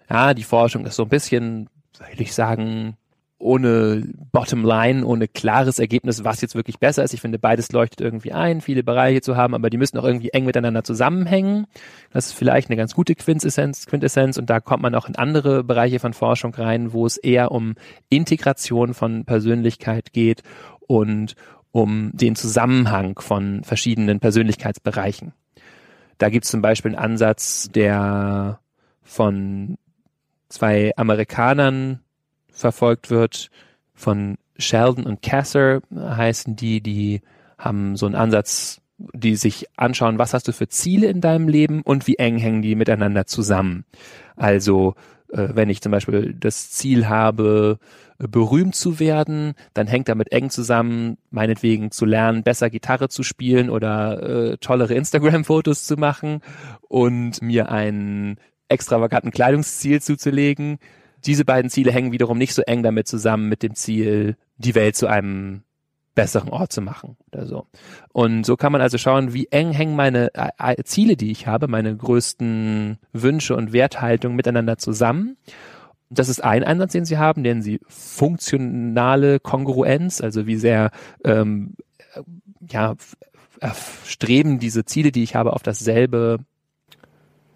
ja, 0.09 0.35
die 0.35 0.45
Forschung 0.45 0.87
ist 0.87 0.97
so 0.97 1.05
ein 1.05 1.09
bisschen, 1.09 1.69
würde 1.99 2.23
ich 2.23 2.35
sagen, 2.35 2.97
ohne 3.43 4.05
Bottomline, 4.31 5.05
ohne 5.05 5.29
klares 5.29 5.79
Ergebnis, 5.79 6.25
was 6.25 6.41
jetzt 6.41 6.55
wirklich 6.55 6.79
besser 6.79 7.03
ist. 7.03 7.13
Ich 7.13 7.21
finde, 7.21 7.39
beides 7.39 7.73
leuchtet 7.73 8.01
irgendwie 8.01 8.33
ein, 8.33 8.61
viele 8.61 8.85
Bereiche 8.85 9.21
zu 9.21 9.37
haben, 9.37 9.55
aber 9.55 9.69
die 9.69 9.77
müssen 9.77 9.99
auch 9.99 10.05
irgendwie 10.05 10.31
eng 10.31 10.45
miteinander 10.45 10.85
zusammenhängen. 10.85 11.67
Das 12.13 12.27
ist 12.27 12.33
vielleicht 12.35 12.71
eine 12.71 12.77
ganz 12.77 12.95
gute 12.95 13.15
Quintessenz, 13.15 13.87
Quintessenz 13.87 14.39
und 14.39 14.49
da 14.49 14.61
kommt 14.61 14.83
man 14.83 14.95
auch 14.95 15.09
in 15.09 15.17
andere 15.17 15.65
Bereiche 15.65 15.99
von 15.99 16.13
Forschung 16.13 16.55
rein, 16.55 16.93
wo 16.93 17.05
es 17.05 17.17
eher 17.17 17.51
um 17.51 17.75
Integration 18.09 18.95
von 18.95 19.25
Persönlichkeit 19.25 20.13
geht 20.13 20.43
und 20.87 21.35
um 21.73 22.11
den 22.15 22.37
Zusammenhang 22.37 23.19
von 23.19 23.65
verschiedenen 23.65 24.21
Persönlichkeitsbereichen. 24.21 25.33
Da 26.19 26.29
gibt 26.29 26.45
es 26.45 26.51
zum 26.51 26.63
Beispiel 26.63 26.95
einen 26.95 27.05
Ansatz, 27.05 27.71
der 27.75 28.61
von 29.03 29.79
zwei 30.49 30.93
Amerikanern 30.97 32.01
verfolgt 32.53 33.11
wird. 33.11 33.51
Von 33.95 34.37
Sheldon 34.57 35.05
und 35.05 35.23
Kasser 35.23 35.81
heißen 35.95 36.57
die, 36.57 36.81
die 36.81 37.23
haben 37.59 37.97
so 37.97 38.07
einen 38.07 38.15
Ansatz, 38.15 38.81
die 38.99 39.37
sich 39.37 39.67
anschauen, 39.77 40.19
was 40.19 40.35
hast 40.35 40.49
du 40.49 40.53
für 40.53 40.69
Ziele 40.69 41.09
in 41.09 41.21
deinem 41.21 41.49
Leben 41.49 41.83
und 41.83 42.07
wie 42.07 42.17
eng 42.17 42.39
hängen 42.39 42.63
die 42.63 42.75
miteinander 42.75 43.27
zusammen. 43.27 43.85
Also 44.37 44.95
äh, 45.33 45.49
wenn 45.55 45.71
ich 45.71 45.81
zum 45.81 45.93
Beispiel 45.93 46.35
das 46.39 46.71
Ziel 46.71 47.09
habe, 47.09 47.79
berühmt 48.19 48.77
zu 48.77 49.01
werden, 49.01 49.55
dann 49.75 49.87
hängt 49.87 50.09
damit 50.09 50.31
eng 50.31 50.51
zusammen, 50.51 51.19
meinetwegen 51.31 51.91
zu 51.91 52.05
lernen, 52.05 52.45
besser 52.45 52.71
Gitarre 52.71 53.09
zu 53.09 53.23
spielen 53.23 53.69
oder 53.69 54.23
äh, 54.53 54.57
tollere 54.59 54.95
Instagram-Fotos 54.95 55.85
zu 55.87 55.97
machen 55.97 56.41
und 56.89 57.43
mir 57.43 57.71
einen 57.71 58.37
extravaganten 58.69 59.33
Kleidungsziel 59.33 60.01
zuzulegen 60.01 60.79
diese 61.27 61.45
beiden 61.45 61.71
Ziele 61.71 61.93
hängen 61.93 62.13
wiederum 62.13 62.39
nicht 62.39 62.55
so 62.55 62.63
eng 62.63 62.83
damit 62.83 63.09
zusammen 63.09 63.49
mit 63.49 63.63
dem 63.63 63.75
Ziel, 63.75 64.37
die 64.57 64.75
Welt 64.75 64.97
zu 64.97 65.07
einem 65.07 65.63
besseren 66.15 66.51
Ort 66.51 66.73
zu 66.73 66.83
machen 66.83 67.17
oder 67.33 67.47
so. 67.47 67.67
Und 68.13 68.45
so 68.45 68.57
kann 68.57 68.73
man 68.73 68.81
also 68.81 68.99
schauen, 68.99 69.33
wie 69.33 69.47
eng 69.51 69.73
hängen 69.73 69.97
meine 69.97 70.35
äh, 70.35 70.51
äh, 70.59 70.85
Ziele, 70.85 71.17
die 71.17 71.31
ich 71.31 71.47
habe, 71.47 71.69
meine 71.69 71.97
größten 71.97 72.99
Wünsche 73.13 73.57
und 73.57 73.73
Werthaltungen 73.73 74.37
miteinander 74.37 74.77
zusammen. 74.77 75.37
Das 76.11 76.29
ist 76.29 76.45
ein 76.45 76.65
Einsatz, 76.65 76.93
den 76.93 77.07
sie 77.07 77.17
haben, 77.17 77.41
nennen 77.41 77.63
sie 77.63 77.81
funktionale 77.89 79.41
Kongruenz, 79.41 80.21
also 80.21 80.47
wie 80.47 80.57
sehr 80.57 80.91
ähm, 81.25 81.75
ja, 82.69 82.95
streben 84.05 84.59
diese 84.59 84.85
Ziele, 84.85 85.13
die 85.13 85.23
ich 85.23 85.35
habe, 85.35 85.55
auf 85.55 85.63
dasselbe 85.63 86.41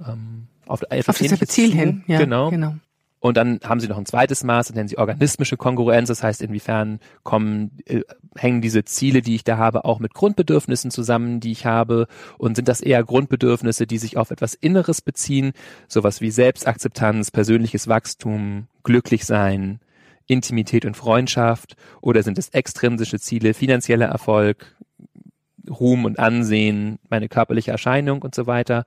ähm, 0.06 0.46
auf, 0.66 0.82
auf 0.82 1.06
dasselbe 1.06 1.46
Ziel 1.46 1.72
hin. 1.72 2.04
Ja, 2.06 2.18
genau. 2.18 2.50
genau. 2.50 2.74
Und 3.26 3.36
dann 3.36 3.58
haben 3.64 3.80
sie 3.80 3.88
noch 3.88 3.98
ein 3.98 4.06
zweites 4.06 4.44
Maß, 4.44 4.68
das 4.68 4.76
nennen 4.76 4.88
sie 4.88 4.98
organismische 4.98 5.56
Kongruenz. 5.56 6.08
Das 6.08 6.22
heißt, 6.22 6.42
inwiefern 6.42 7.00
kommen, 7.24 7.72
äh, 7.86 8.02
hängen 8.36 8.60
diese 8.60 8.84
Ziele, 8.84 9.20
die 9.20 9.34
ich 9.34 9.42
da 9.42 9.56
habe, 9.58 9.84
auch 9.84 9.98
mit 9.98 10.14
Grundbedürfnissen 10.14 10.92
zusammen, 10.92 11.40
die 11.40 11.50
ich 11.50 11.66
habe? 11.66 12.06
Und 12.38 12.54
sind 12.54 12.68
das 12.68 12.80
eher 12.80 13.02
Grundbedürfnisse, 13.02 13.86
die 13.86 13.98
sich 13.98 14.16
auf 14.16 14.30
etwas 14.30 14.54
Inneres 14.54 15.00
beziehen? 15.00 15.52
Sowas 15.88 16.20
wie 16.20 16.30
Selbstakzeptanz, 16.30 17.32
persönliches 17.32 17.88
Wachstum, 17.88 18.68
glücklich 18.84 19.24
sein, 19.24 19.80
Intimität 20.26 20.84
und 20.84 20.96
Freundschaft? 20.96 21.76
Oder 22.00 22.22
sind 22.22 22.38
es 22.38 22.50
extrinsische 22.50 23.18
Ziele, 23.18 23.54
finanzieller 23.54 24.06
Erfolg, 24.06 24.76
Ruhm 25.68 26.04
und 26.04 26.20
Ansehen, 26.20 27.00
meine 27.08 27.28
körperliche 27.28 27.72
Erscheinung 27.72 28.22
und 28.22 28.36
so 28.36 28.46
weiter? 28.46 28.86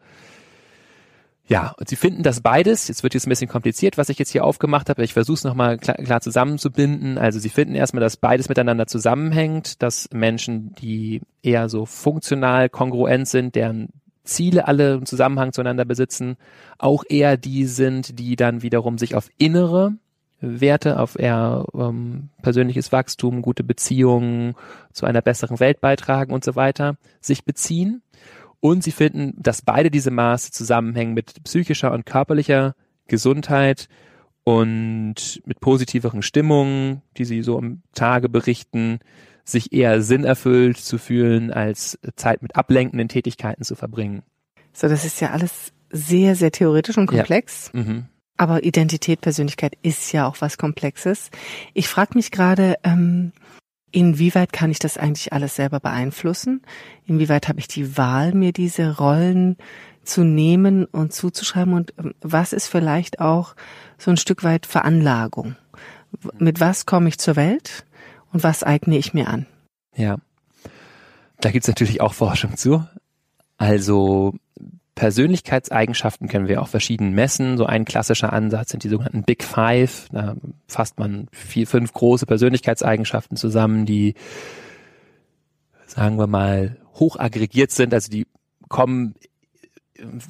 Ja, 1.50 1.74
und 1.80 1.90
sie 1.90 1.96
finden 1.96 2.22
das 2.22 2.42
beides, 2.42 2.88
jetzt 2.90 3.02
wird 3.02 3.16
jetzt 3.16 3.26
ein 3.26 3.32
bisschen 3.32 3.50
kompliziert, 3.50 3.98
was 3.98 4.10
ich 4.10 4.20
jetzt 4.20 4.30
hier 4.30 4.46
aufgemacht 4.46 4.88
habe, 4.88 5.04
ich 5.04 5.14
versuche 5.14 5.34
es 5.34 5.44
nochmal 5.44 5.80
klar, 5.80 5.98
klar 5.98 6.22
zusammenzubinden. 6.22 7.18
Also 7.18 7.40
sie 7.40 7.50
finden 7.50 7.74
erstmal, 7.74 8.02
dass 8.02 8.18
beides 8.18 8.50
miteinander 8.50 8.86
zusammenhängt, 8.86 9.82
dass 9.82 10.08
Menschen, 10.14 10.76
die 10.76 11.22
eher 11.42 11.68
so 11.68 11.88
funktional 11.88 12.70
kongruent 12.70 13.28
sind, 13.28 13.56
deren 13.56 13.90
Ziele 14.24 14.68
alle 14.68 14.94
im 14.94 15.08
Zusammenhang 15.08 15.52
zueinander 15.52 15.86
besitzen, 15.86 16.38
auch 16.78 17.04
eher 17.10 17.36
die 17.36 17.66
sind, 17.66 18.20
die 18.20 18.36
dann 18.36 18.62
wiederum 18.62 19.00
sich 19.00 19.16
auf 19.16 19.28
innere 19.40 19.94
Werte, 20.42 21.00
auf 21.00 21.18
eher 21.18 21.66
ähm, 21.74 22.30
persönliches 22.44 22.92
Wachstum, 22.92 23.42
gute 23.42 23.64
Beziehungen, 23.64 24.54
zu 24.94 25.08
einer 25.08 25.24
besseren 25.24 25.60
Welt 25.60 25.82
beitragen 25.82 26.32
und 26.32 26.44
so 26.44 26.56
weiter, 26.56 26.96
sich 27.22 27.44
beziehen. 27.44 28.04
Und 28.62 28.84
sie 28.84 28.92
finden, 28.92 29.34
dass 29.38 29.62
beide 29.62 29.90
diese 29.90 30.12
Maße 30.12 30.52
zusammenhängen 30.52 31.14
mit 31.14 31.44
psychischer 31.44 31.92
und 31.94 32.06
körperlicher 32.06 32.76
Gesundheit 33.08 33.88
und 34.44 35.42
mit 35.46 35.60
positiveren 35.60 36.22
Stimmungen, 36.22 37.02
die 37.18 37.26
sie 37.26 37.42
so 37.42 37.58
am 37.58 37.82
Tage 37.94 38.30
berichten, 38.30 39.00
sich 39.46 39.74
eher 39.74 40.02
sinnerfüllt 40.02 40.78
zu 40.78 40.98
fühlen, 40.98 41.52
als 41.52 42.00
Zeit 42.16 42.42
mit 42.42 42.56
ablenkenden 42.56 43.08
Tätigkeiten 43.08 43.64
zu 43.64 43.76
verbringen. 43.76 44.24
So, 44.74 44.88
das 44.88 45.06
ist 45.06 45.22
ja 45.22 45.32
alles 45.32 45.74
sehr, 45.92 46.36
sehr 46.36 46.52
theoretisch 46.52 46.98
und 46.98 47.08
komplex. 47.08 47.72
Ja. 47.74 47.82
Mhm. 47.82 48.06
Aber 48.38 48.64
Identität, 48.64 49.20
Persönlichkeit 49.20 49.74
ist 49.82 50.14
ja 50.14 50.26
auch 50.28 50.38
was 50.40 50.58
Komplexes. 50.58 51.30
Ich 51.74 51.90
frage 51.90 52.12
mich 52.16 52.32
gerade, 52.32 52.76
ähm, 52.84 53.34
Inwieweit 53.92 54.54
kann 54.54 54.72
ich 54.72 54.80
das 54.80 54.98
eigentlich 54.98 55.34
alles 55.34 55.56
selber 55.56 55.80
beeinflussen? 55.80 56.62
Inwieweit 57.06 57.48
habe 57.48 57.60
ich 57.60 57.68
die 57.68 57.98
Wahl, 57.98 58.34
mir 58.34 58.54
diese 58.54 58.98
Rollen 58.98 59.58
zu 60.04 60.24
nehmen 60.24 60.86
und 60.86 61.14
zuzuschreiben? 61.14 61.74
Und 61.74 61.94
ähm, 61.98 62.14
was 62.22 62.54
ist 62.54 62.68
vielleicht 62.68 63.20
auch 63.20 63.56
so 63.98 64.12
ein 64.12 64.18
Stück 64.18 64.44
weit 64.44 64.66
Veranlagung? 64.66 65.56
Mit 66.38 66.60
was 66.60 66.86
komme 66.86 67.10
ich 67.10 67.18
zur 67.18 67.36
Welt 67.36 67.86
und 68.32 68.44
was 68.44 68.64
eigne 68.64 68.98
ich 68.98 69.14
mir 69.14 69.28
an? 69.28 69.46
Ja, 69.96 70.18
da 71.40 71.52
gibt's 71.52 71.68
natürlich 71.68 72.02
auch 72.02 72.14
Forschung 72.14 72.58
zu. 72.58 72.86
Also 73.58 74.36
Persönlichkeitseigenschaften 75.00 76.28
können 76.28 76.50
wir 76.50 76.62
auch 76.62 76.68
verschieden 76.68 77.14
messen. 77.14 77.58
So 77.58 77.66
ein 77.66 77.86
klassischer 77.86 78.34
Ansatz 78.34 78.72
sind 78.72 78.84
die 78.84 78.90
sogenannten 78.90 79.24
Big 79.24 79.46
Five. 79.46 80.10
Da 80.12 80.36
fasst 80.68 81.00
man 81.00 81.30
vier, 81.32 81.68
fünf 81.68 81.94
große 81.94 82.26
Persönlichkeitseigenschaften 82.26 83.38
zusammen, 83.38 83.86
die, 83.86 84.16
sagen 85.88 86.18
wir 86.18 86.28
mal, 86.28 86.76
hoch 86.96 87.18
aggregiert 87.18 87.72
sind. 87.72 87.94
Also 87.94 88.12
die 88.12 88.28
kommen, 88.68 89.16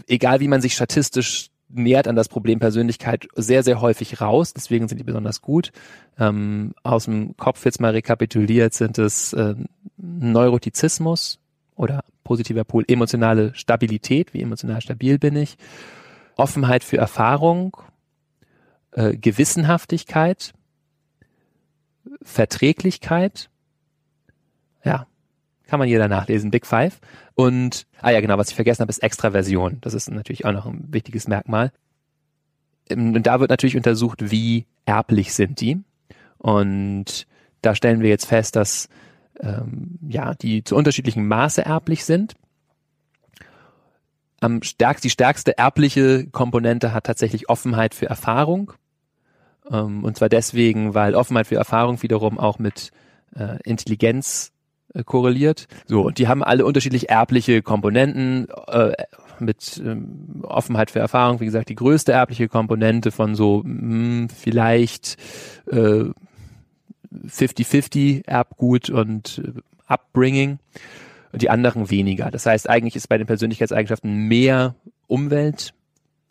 egal 0.05 0.39
wie 0.39 0.47
man 0.47 0.61
sich 0.61 0.75
statistisch 0.75 1.49
nähert 1.67 2.07
an 2.07 2.15
das 2.15 2.29
Problem 2.29 2.59
Persönlichkeit 2.59 3.27
sehr, 3.35 3.63
sehr 3.63 3.81
häufig 3.81 4.21
raus. 4.21 4.53
Deswegen 4.53 4.87
sind 4.87 4.99
die 4.99 5.03
besonders 5.03 5.41
gut. 5.41 5.71
Ähm, 6.19 6.75
aus 6.83 7.05
dem 7.05 7.35
Kopf 7.37 7.65
jetzt 7.65 7.81
mal 7.81 7.93
rekapituliert 7.93 8.75
sind 8.75 8.99
es 8.99 9.33
äh, 9.33 9.55
Neurotizismus 9.97 11.38
oder 11.79 12.03
positiver 12.25 12.65
Pol 12.65 12.83
emotionale 12.87 13.55
Stabilität, 13.55 14.33
wie 14.33 14.41
emotional 14.41 14.81
stabil 14.81 15.17
bin 15.17 15.37
ich, 15.37 15.57
Offenheit 16.35 16.83
für 16.83 16.97
Erfahrung, 16.97 17.77
äh, 18.91 19.15
Gewissenhaftigkeit, 19.15 20.53
Verträglichkeit, 22.21 23.49
ja, 24.83 25.07
kann 25.67 25.79
man 25.79 25.87
jeder 25.87 26.09
nachlesen, 26.09 26.51
Big 26.51 26.65
Five. 26.65 26.99
Und, 27.33 27.87
ah 28.01 28.09
ja, 28.09 28.19
genau, 28.19 28.37
was 28.37 28.49
ich 28.49 28.55
vergessen 28.55 28.81
habe, 28.81 28.89
ist 28.89 29.01
Extraversion. 29.01 29.77
Das 29.79 29.93
ist 29.93 30.11
natürlich 30.11 30.43
auch 30.43 30.51
noch 30.51 30.65
ein 30.65 30.85
wichtiges 30.91 31.29
Merkmal. 31.29 31.71
Ähm, 32.89 33.15
und 33.15 33.25
da 33.25 33.39
wird 33.39 33.51
natürlich 33.51 33.77
untersucht, 33.77 34.31
wie 34.31 34.65
erblich 34.85 35.33
sind 35.33 35.61
die. 35.61 35.79
Und 36.39 37.25
da 37.61 37.73
stellen 37.73 38.01
wir 38.01 38.09
jetzt 38.09 38.25
fest, 38.25 38.57
dass 38.57 38.89
ähm, 39.41 39.99
ja, 40.07 40.33
die 40.33 40.63
zu 40.63 40.75
unterschiedlichen 40.75 41.27
Maße 41.27 41.65
erblich 41.65 42.05
sind. 42.05 42.35
Am 44.41 44.63
stärksten, 44.63 45.07
die 45.07 45.11
stärkste 45.11 45.57
erbliche 45.57 46.27
Komponente 46.27 46.93
hat 46.93 47.05
tatsächlich 47.05 47.49
Offenheit 47.49 47.93
für 47.93 48.07
Erfahrung. 48.07 48.73
Ähm, 49.69 50.03
und 50.03 50.17
zwar 50.17 50.29
deswegen, 50.29 50.93
weil 50.93 51.15
Offenheit 51.15 51.47
für 51.47 51.55
Erfahrung 51.55 52.01
wiederum 52.01 52.39
auch 52.39 52.59
mit 52.59 52.91
äh, 53.35 53.57
Intelligenz 53.63 54.51
äh, 54.93 55.03
korreliert. 55.03 55.67
So, 55.85 56.01
und 56.01 56.17
die 56.17 56.27
haben 56.27 56.43
alle 56.43 56.65
unterschiedlich 56.65 57.09
erbliche 57.09 57.61
Komponenten 57.61 58.47
äh, 58.67 58.93
mit 59.39 59.81
ähm, 59.83 60.41
Offenheit 60.43 60.91
für 60.91 60.99
Erfahrung, 60.99 61.39
wie 61.39 61.45
gesagt, 61.45 61.69
die 61.69 61.75
größte 61.75 62.11
erbliche 62.11 62.47
Komponente 62.47 63.11
von 63.11 63.35
so 63.35 63.61
mh, 63.63 63.69
hm, 63.69 64.29
vielleicht 64.29 65.17
äh, 65.71 66.05
50-50 67.27 68.27
Erbgut 68.27 68.89
und 68.89 69.41
äh, 69.43 69.61
Upbringing 69.87 70.59
und 71.31 71.41
die 71.41 71.49
anderen 71.49 71.89
weniger. 71.89 72.31
Das 72.31 72.45
heißt, 72.45 72.69
eigentlich 72.69 72.95
ist 72.95 73.09
bei 73.09 73.17
den 73.17 73.27
Persönlichkeitseigenschaften 73.27 74.27
mehr 74.27 74.75
Umwelt 75.07 75.73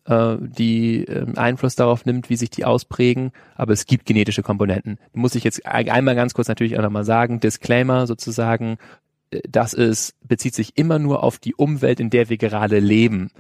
äh, 0.09 0.37
die 0.41 1.05
äh, 1.07 1.27
Einfluss 1.37 1.75
darauf 1.77 2.07
nimmt, 2.07 2.31
wie 2.31 2.37
sich 2.37 2.51
die 2.51 2.65
ausprägen, 2.65 3.33
aber 3.55 3.73
es 3.73 3.87
gibt 3.87 4.07
genetische 4.07 4.43
Komponenten. 4.43 4.99
Muss 5.13 5.35
ich 5.35 5.45
jetzt 5.45 5.67
einmal 5.67 6.15
ganz 6.15 6.35
kurz 6.35 6.49
natürlich 6.49 6.79
auch 6.79 6.83
nochmal 6.83 7.05
sagen, 7.05 7.41
Disclaimer 7.41 8.07
sozusagen, 8.07 8.79
äh, 9.31 9.41
das 9.49 9.75
ist, 9.75 10.15
bezieht 10.27 10.55
sich 10.55 10.79
immer 10.79 10.99
nur 10.99 11.23
auf 11.23 11.39
die 11.39 11.55
Umwelt, 11.55 12.01
in 12.01 12.11
der 12.11 12.31
wir 12.31 12.39
gerade 12.39 12.79
leben. 12.79 13.31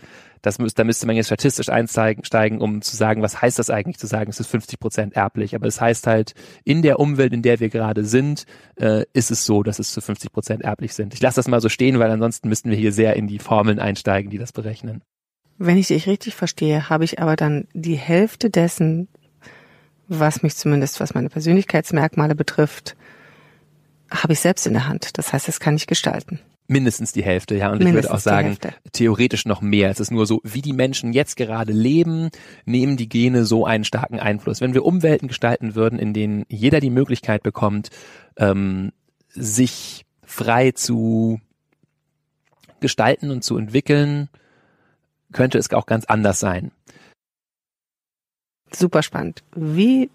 Das 0.42 0.59
müsste, 0.59 0.83
da 0.83 0.85
müsste 0.85 1.07
man 1.07 1.16
jetzt 1.16 1.26
statistisch 1.26 1.68
einsteigen, 1.68 2.61
um 2.61 2.83
zu 2.83 2.97
sagen, 2.97 3.23
was 3.23 3.40
heißt 3.40 3.59
das 3.59 3.71
eigentlich, 3.71 3.99
zu 3.99 4.07
sagen, 4.07 4.30
es 4.30 4.40
ist 4.40 4.49
50 4.49 4.78
Prozent 4.78 5.14
erblich. 5.14 5.54
Aber 5.54 5.66
es 5.66 5.80
heißt 5.80 6.07
halt, 6.07 6.35
in 6.64 6.83
der 6.83 7.00
Umwelt, 7.00 7.33
in 7.33 7.42
der 7.42 7.61
wir 7.61 7.68
gerade 7.68 8.04
sind, 8.04 8.45
äh, 8.76 9.04
ist 9.12 9.30
es 9.30 9.45
so, 9.45 9.62
dass 9.62 9.78
es 9.78 9.92
zu 9.92 10.00
50 10.00 10.33
Prozent 10.33 10.62
erblich 10.62 10.95
sind. 10.95 11.14
Ich 11.14 11.21
lasse 11.21 11.37
das 11.37 11.49
mal 11.49 11.61
so 11.61 11.68
stehen, 11.68 11.99
weil 11.99 12.11
ansonsten 12.11 12.49
müssten 12.49 12.71
wir 12.71 12.76
hier 12.76 12.92
sehr 12.92 13.16
in 13.16 13.26
die 13.26 13.38
Formeln 13.38 13.78
einsteigen, 13.78 14.30
die 14.30 14.38
das 14.38 14.52
berechnen. 14.52 15.02
Wenn 15.59 15.76
ich 15.76 15.88
dich 15.88 16.07
richtig 16.07 16.35
verstehe, 16.35 16.88
habe 16.88 17.04
ich 17.04 17.21
aber 17.21 17.35
dann 17.35 17.66
die 17.73 17.97
Hälfte 17.97 18.49
dessen, 18.49 19.09
was 20.07 20.42
mich 20.42 20.54
zumindest, 20.57 21.00
was 21.00 21.14
meine 21.14 21.28
Persönlichkeitsmerkmale 21.28 22.35
betrifft, 22.35 22.97
habe 24.11 24.33
ich 24.33 24.40
selbst 24.40 24.66
in 24.66 24.73
der 24.73 24.88
Hand. 24.88 25.18
Das 25.18 25.33
heißt, 25.33 25.49
das 25.49 25.61
kann 25.61 25.76
ich 25.76 25.87
gestalten. 25.87 26.40
Mindestens 26.71 27.13
die 27.13 27.23
Hälfte, 27.23 27.57
ja. 27.57 27.71
Und 27.71 27.79
Mindestens 27.79 27.99
ich 27.99 28.05
würde 28.05 28.14
auch 28.14 28.21
sagen, 28.21 28.59
theoretisch 28.92 29.47
noch 29.47 29.62
mehr. 29.62 29.90
Es 29.90 30.01
ist 30.01 30.11
nur 30.11 30.27
so, 30.27 30.40
wie 30.45 30.61
die 30.61 30.75
Menschen 30.75 31.14
jetzt 31.14 31.37
gerade 31.37 31.73
leben, 31.73 32.29
nehmen 32.66 32.99
die 32.99 33.09
Gene 33.09 33.47
so 33.47 33.64
einen 33.64 33.85
starken 33.85 34.21
Einfluss. 34.21 34.61
Wenn 34.61 34.75
wir 34.75 34.85
Umwelten 34.85 35.29
gestalten 35.29 35.75
würden, 35.75 35.99
in 35.99 36.12
denen 36.12 36.45
jeder 36.49 36.81
die 36.81 36.90
Möglichkeit 36.90 37.42
bekommt, 37.42 37.88
ähm, 38.37 38.92
sich 39.31 40.05
frei 40.23 40.73
zu 40.73 41.40
gestalten 42.81 43.31
und 43.31 43.42
zu 43.42 43.57
entwickeln, 43.57 44.29
könnte 45.33 45.57
es 45.57 45.73
auch 45.73 45.87
ganz 45.87 46.05
anders 46.05 46.38
sein. 46.38 46.71
Super 48.71 49.03
spannend. 49.03 49.42
Wie 49.55 50.11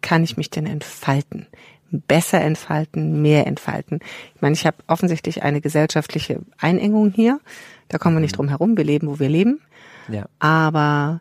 kann 0.00 0.24
ich 0.24 0.38
mich 0.38 0.48
denn 0.48 0.66
entfalten? 0.66 1.46
Besser 1.90 2.40
entfalten, 2.40 3.22
mehr 3.22 3.46
entfalten. 3.46 4.00
Ich 4.34 4.42
meine, 4.42 4.54
ich 4.54 4.66
habe 4.66 4.76
offensichtlich 4.86 5.42
eine 5.42 5.60
gesellschaftliche 5.60 6.40
Einengung 6.58 7.10
hier. 7.10 7.40
Da 7.88 7.98
kommen 7.98 8.16
wir 8.16 8.20
nicht 8.20 8.32
mhm. 8.32 8.36
drum 8.36 8.48
herum. 8.48 8.76
Wir 8.76 8.84
leben, 8.84 9.08
wo 9.08 9.18
wir 9.18 9.28
leben. 9.28 9.60
Ja. 10.08 10.26
Aber 10.38 11.20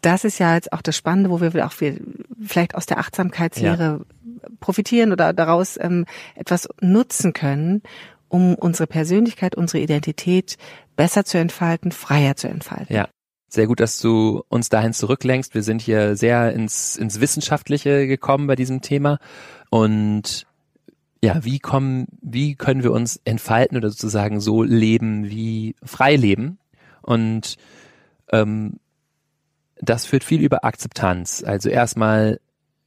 das 0.00 0.24
ist 0.24 0.38
ja 0.38 0.54
jetzt 0.54 0.72
auch 0.72 0.82
das 0.82 0.96
Spannende, 0.96 1.30
wo 1.30 1.40
wir 1.40 1.66
auch 1.66 1.72
vielleicht 1.72 2.74
aus 2.74 2.86
der 2.86 2.98
Achtsamkeitslehre 2.98 4.00
ja. 4.00 4.48
profitieren 4.60 5.12
oder 5.12 5.32
daraus 5.32 5.78
ähm, 5.80 6.06
etwas 6.34 6.68
nutzen 6.80 7.32
können, 7.32 7.82
um 8.28 8.54
unsere 8.54 8.86
Persönlichkeit, 8.86 9.54
unsere 9.54 9.82
Identität 9.82 10.56
besser 10.96 11.24
zu 11.24 11.38
entfalten, 11.38 11.92
freier 11.92 12.36
zu 12.36 12.48
entfalten. 12.48 12.94
Ja. 12.94 13.08
Sehr 13.48 13.68
gut, 13.68 13.78
dass 13.78 14.00
du 14.00 14.42
uns 14.48 14.68
dahin 14.68 14.92
zurücklenkst. 14.92 15.54
Wir 15.54 15.62
sind 15.62 15.80
hier 15.80 16.16
sehr 16.16 16.52
ins, 16.52 16.96
ins 16.96 17.20
Wissenschaftliche 17.20 18.08
gekommen 18.08 18.48
bei 18.48 18.56
diesem 18.56 18.80
Thema. 18.80 19.18
Und 19.74 20.46
ja, 21.20 21.44
wie 21.44 21.58
kommen, 21.58 22.06
wie 22.22 22.54
können 22.54 22.84
wir 22.84 22.92
uns 22.92 23.20
entfalten 23.24 23.76
oder 23.76 23.90
sozusagen 23.90 24.38
so 24.38 24.62
leben 24.62 25.28
wie 25.28 25.74
frei 25.82 26.14
leben? 26.14 26.58
Und 27.02 27.56
ähm, 28.30 28.78
das 29.80 30.06
führt 30.06 30.22
viel 30.22 30.42
über 30.42 30.64
Akzeptanz. 30.64 31.42
Also 31.44 31.70
erstmal 31.70 32.38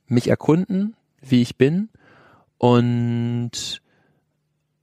mich 0.07 0.29
erkunden, 0.29 0.95
wie 1.19 1.41
ich 1.41 1.57
bin 1.57 1.89
und 2.57 3.81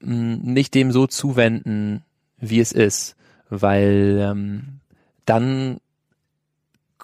nicht 0.01 0.75
dem 0.75 0.93
so 0.93 1.07
zuwenden, 1.07 2.05
wie 2.37 2.61
es 2.61 2.73
ist, 2.73 3.17
weil 3.49 4.19
ähm, 4.21 4.81
dann 5.25 5.79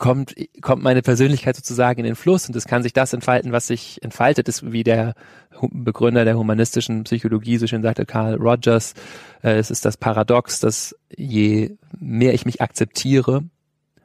kommt, 0.01 0.35
kommt 0.63 0.83
meine 0.83 1.03
Persönlichkeit 1.03 1.55
sozusagen 1.55 2.01
in 2.01 2.07
den 2.07 2.17
Fluss 2.17 2.49
und 2.49 2.57
es 2.57 2.67
kann 2.67 2.83
sich 2.83 2.95
das 2.95 3.13
entfalten, 3.13 3.53
was 3.53 3.67
sich 3.67 4.03
entfaltet 4.03 4.49
ist, 4.49 4.73
wie 4.73 4.83
der 4.83 5.15
Begründer 5.61 6.25
der 6.25 6.39
humanistischen 6.39 7.05
Psychologie 7.05 7.59
so 7.59 7.67
schön 7.67 7.83
sagte, 7.83 8.07
Carl 8.07 8.37
Rogers, 8.37 8.95
äh, 9.43 9.59
es 9.59 9.71
ist 9.71 9.85
das 9.85 9.99
Paradox, 9.99 10.59
dass 10.59 10.97
je 11.15 11.77
mehr 11.99 12.33
ich 12.33 12.47
mich 12.47 12.63
akzeptiere, 12.63 13.45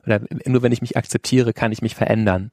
oder 0.05 0.19
nur 0.45 0.61
wenn 0.61 0.73
ich 0.73 0.81
mich 0.81 0.97
akzeptiere, 0.97 1.53
kann 1.53 1.71
ich 1.71 1.81
mich 1.81 1.95
verändern. 1.95 2.51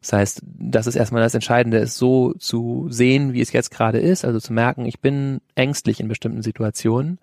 Das 0.00 0.14
heißt, 0.14 0.42
das 0.42 0.86
ist 0.86 0.96
erstmal 0.96 1.22
das 1.22 1.34
Entscheidende, 1.34 1.78
es 1.78 1.98
so 1.98 2.32
zu 2.38 2.86
sehen, 2.88 3.34
wie 3.34 3.42
es 3.42 3.52
jetzt 3.52 3.70
gerade 3.70 3.98
ist, 3.98 4.24
also 4.24 4.40
zu 4.40 4.54
merken, 4.54 4.86
ich 4.86 5.00
bin 5.00 5.42
ängstlich 5.54 6.00
in 6.00 6.08
bestimmten 6.08 6.42
Situationen 6.42 7.18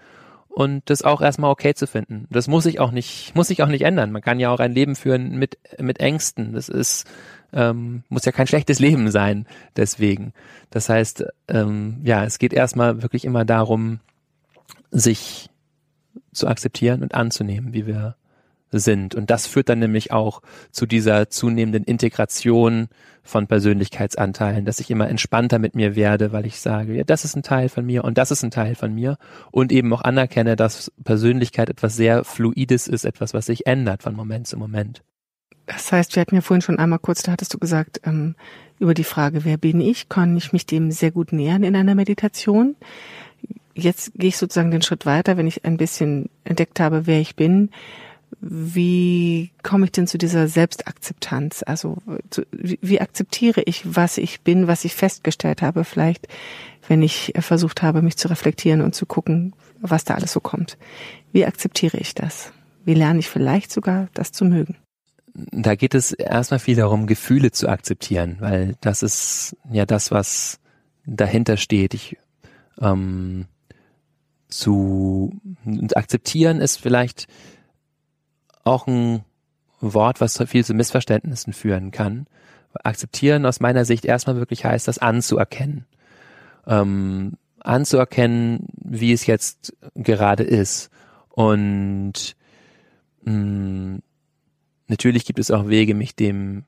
und 0.56 0.89
das 0.89 1.02
auch 1.02 1.22
erstmal 1.22 1.52
okay 1.52 1.74
zu 1.74 1.86
finden. 1.86 2.28
Das 2.30 2.48
muss 2.48 2.63
sich 2.63 2.80
auch 2.80 2.91
nicht, 2.91 3.36
muss 3.36 3.50
sich 3.50 3.62
auch 3.62 3.68
nicht 3.68 3.82
ändern. 3.82 4.13
Man 4.13 4.22
kann 4.22 4.39
ja 4.39 4.52
auch 4.52 4.62
ein 4.62 4.72
Leben 4.72 4.96
führen 4.96 5.38
mit, 5.38 5.58
mit 5.80 6.00
Ängsten. 6.00 6.54
Das 6.54 6.70
ist, 6.70 7.06
ähm, 7.52 8.04
muss 8.08 8.24
ja 8.24 8.32
kein 8.32 8.48
schlechtes 8.48 8.80
Leben 8.80 9.12
sein, 9.12 9.48
deswegen. 9.76 10.32
Das 10.70 10.88
heißt, 10.88 11.26
ähm, 11.50 12.00
ja, 12.04 12.24
es 12.24 12.39
geht 12.39 12.54
erstmal 12.54 13.02
wirklich 13.02 13.26
immer 13.26 13.44
darum, 13.44 14.00
sich 14.91 15.50
zu 16.32 16.48
akzeptieren 16.48 17.04
und 17.04 17.13
anzunehmen, 17.15 17.74
wie 17.74 17.86
wir 17.86 18.15
sind. 18.79 19.15
Und 19.15 19.29
das 19.29 19.47
führt 19.47 19.69
dann 19.69 19.79
nämlich 19.79 20.11
auch 20.11 20.41
zu 20.71 20.85
dieser 20.85 21.29
zunehmenden 21.29 21.83
Integration 21.83 22.88
von 23.23 23.47
Persönlichkeitsanteilen, 23.47 24.65
dass 24.65 24.79
ich 24.79 24.91
immer 24.91 25.09
entspannter 25.09 25.57
mit 25.59 25.75
mir 25.75 25.95
werde, 25.95 26.31
weil 26.31 26.45
ich 26.45 26.59
sage, 26.59 26.93
ja, 26.93 27.03
das 27.03 27.25
ist 27.25 27.35
ein 27.35 27.43
Teil 27.43 27.69
von 27.69 27.85
mir 27.85 28.03
und 28.03 28.17
das 28.17 28.31
ist 28.31 28.43
ein 28.43 28.51
Teil 28.51 28.75
von 28.75 28.93
mir 28.93 29.17
und 29.51 29.71
eben 29.71 29.91
auch 29.93 30.03
anerkenne, 30.03 30.55
dass 30.55 30.91
Persönlichkeit 31.03 31.69
etwas 31.69 31.95
sehr 31.95 32.23
Fluides 32.23 32.88
ist, 32.88 33.03
etwas, 33.03 33.33
was 33.33 33.47
sich 33.47 33.65
ändert 33.65 34.03
von 34.03 34.15
Moment 34.15 34.47
zu 34.47 34.57
Moment. 34.57 35.01
Das 35.65 35.91
heißt, 35.91 36.15
wir 36.15 36.21
hatten 36.21 36.35
ja 36.35 36.41
vorhin 36.41 36.61
schon 36.61 36.77
einmal 36.77 36.99
kurz, 36.99 37.23
da 37.23 37.31
hattest 37.31 37.53
du 37.53 37.57
gesagt, 37.57 38.01
ähm, 38.05 38.35
über 38.77 38.93
die 38.93 39.03
Frage, 39.03 39.43
wer 39.45 39.57
bin 39.57 39.81
ich, 39.81 40.09
kann 40.09 40.38
ich 40.38 40.53
mich 40.53 40.67
dem 40.67 40.91
sehr 40.91 41.11
gut 41.11 41.33
nähern 41.33 41.63
in 41.63 41.75
einer 41.75 41.95
Meditation. 41.95 42.75
Jetzt 43.73 44.13
gehe 44.13 44.29
ich 44.29 44.38
sozusagen 44.38 44.71
den 44.71 44.83
Schritt 44.83 45.07
weiter, 45.07 45.38
wenn 45.38 45.47
ich 45.47 45.65
ein 45.65 45.77
bisschen 45.77 46.29
entdeckt 46.43 46.79
habe, 46.79 47.07
wer 47.07 47.19
ich 47.19 47.35
bin 47.35 47.71
wie 48.41 49.52
komme 49.63 49.86
ich 49.86 49.91
denn 49.91 50.08
zu 50.08 50.17
dieser 50.17 50.48
Selbstakzeptanz? 50.48 51.63
Also 51.65 51.98
wie 52.52 53.02
akzeptiere 53.02 53.62
ich, 53.65 53.95
was 53.95 54.17
ich 54.17 54.41
bin, 54.41 54.67
was 54.67 54.86
ich 54.86 54.95
festgestellt 54.95 55.62
habe, 55.62 55.84
vielleicht, 55.84 56.28
wenn 56.88 57.02
ich 57.02 57.34
versucht 57.39 57.82
habe, 57.82 58.02
mich 58.02 58.17
zu 58.17 58.30
reflektieren 58.30 58.82
und 58.82 58.93
zu 58.95 59.06
gucken, 59.06 59.54
was 59.80 60.04
da 60.04 60.15
alles 60.15 60.34
so 60.34 60.39
kommt. 60.39 60.78
Wie 61.32 61.45
akzeptiere 61.45 61.98
ich 61.98 62.13
das? 62.13 62.52
Wie 62.84 62.93
lerne 62.93 63.19
ich 63.19 63.30
vielleicht 63.30 63.71
sogar 63.71 64.10
das 64.13 64.32
zu 64.32 64.45
mögen? 64.45 64.78
Da 65.34 65.76
geht 65.76 65.95
es 65.95 66.13
erstmal 66.13 66.60
viel 66.60 66.76
darum, 66.76 67.08
Gefühle 67.08 67.52
zu 67.52 67.67
akzeptieren, 67.67 68.38
weil 68.39 68.76
das 68.80 69.04
ist 69.04 69.58
ja 69.69 69.86
das, 69.86 70.12
was 70.12 70.60
dahinter 71.06 71.58
steht. 71.58 71.93
Ich 71.93 72.17
ähm, 72.80 73.48
zu 74.48 75.39
akzeptieren 75.93 76.62
ist 76.62 76.78
vielleicht 76.78 77.28
auch 78.65 78.88
ein 78.88 79.23
Wort, 79.80 80.19
was 80.19 80.41
viel 80.47 80.65
zu 80.65 80.73
Missverständnissen 80.73 81.54
führen 81.54 81.91
kann. 81.91 82.28
Akzeptieren 82.84 83.45
aus 83.45 83.62
meiner 83.62 83.86
Sicht 83.86 84.04
erstmal 84.04 84.36
wirklich 84.36 84.65
heißt, 84.65 84.88
das 84.88 84.97
anzuerkennen. 84.97 85.86
Ähm, 86.67 87.38
anzuerkennen, 87.62 88.67
wie 88.73 89.13
es 89.13 89.25
jetzt 89.25 89.73
gerade 89.95 90.43
ist. 90.43 90.89
Und 91.30 92.36
mh, 93.23 93.32
mm, 93.32 94.01
natürlich 94.88 95.25
gibt 95.25 95.39
es 95.39 95.51
auch 95.51 95.67
Wege, 95.67 95.95
mich 95.95 96.15
dem 96.15 96.65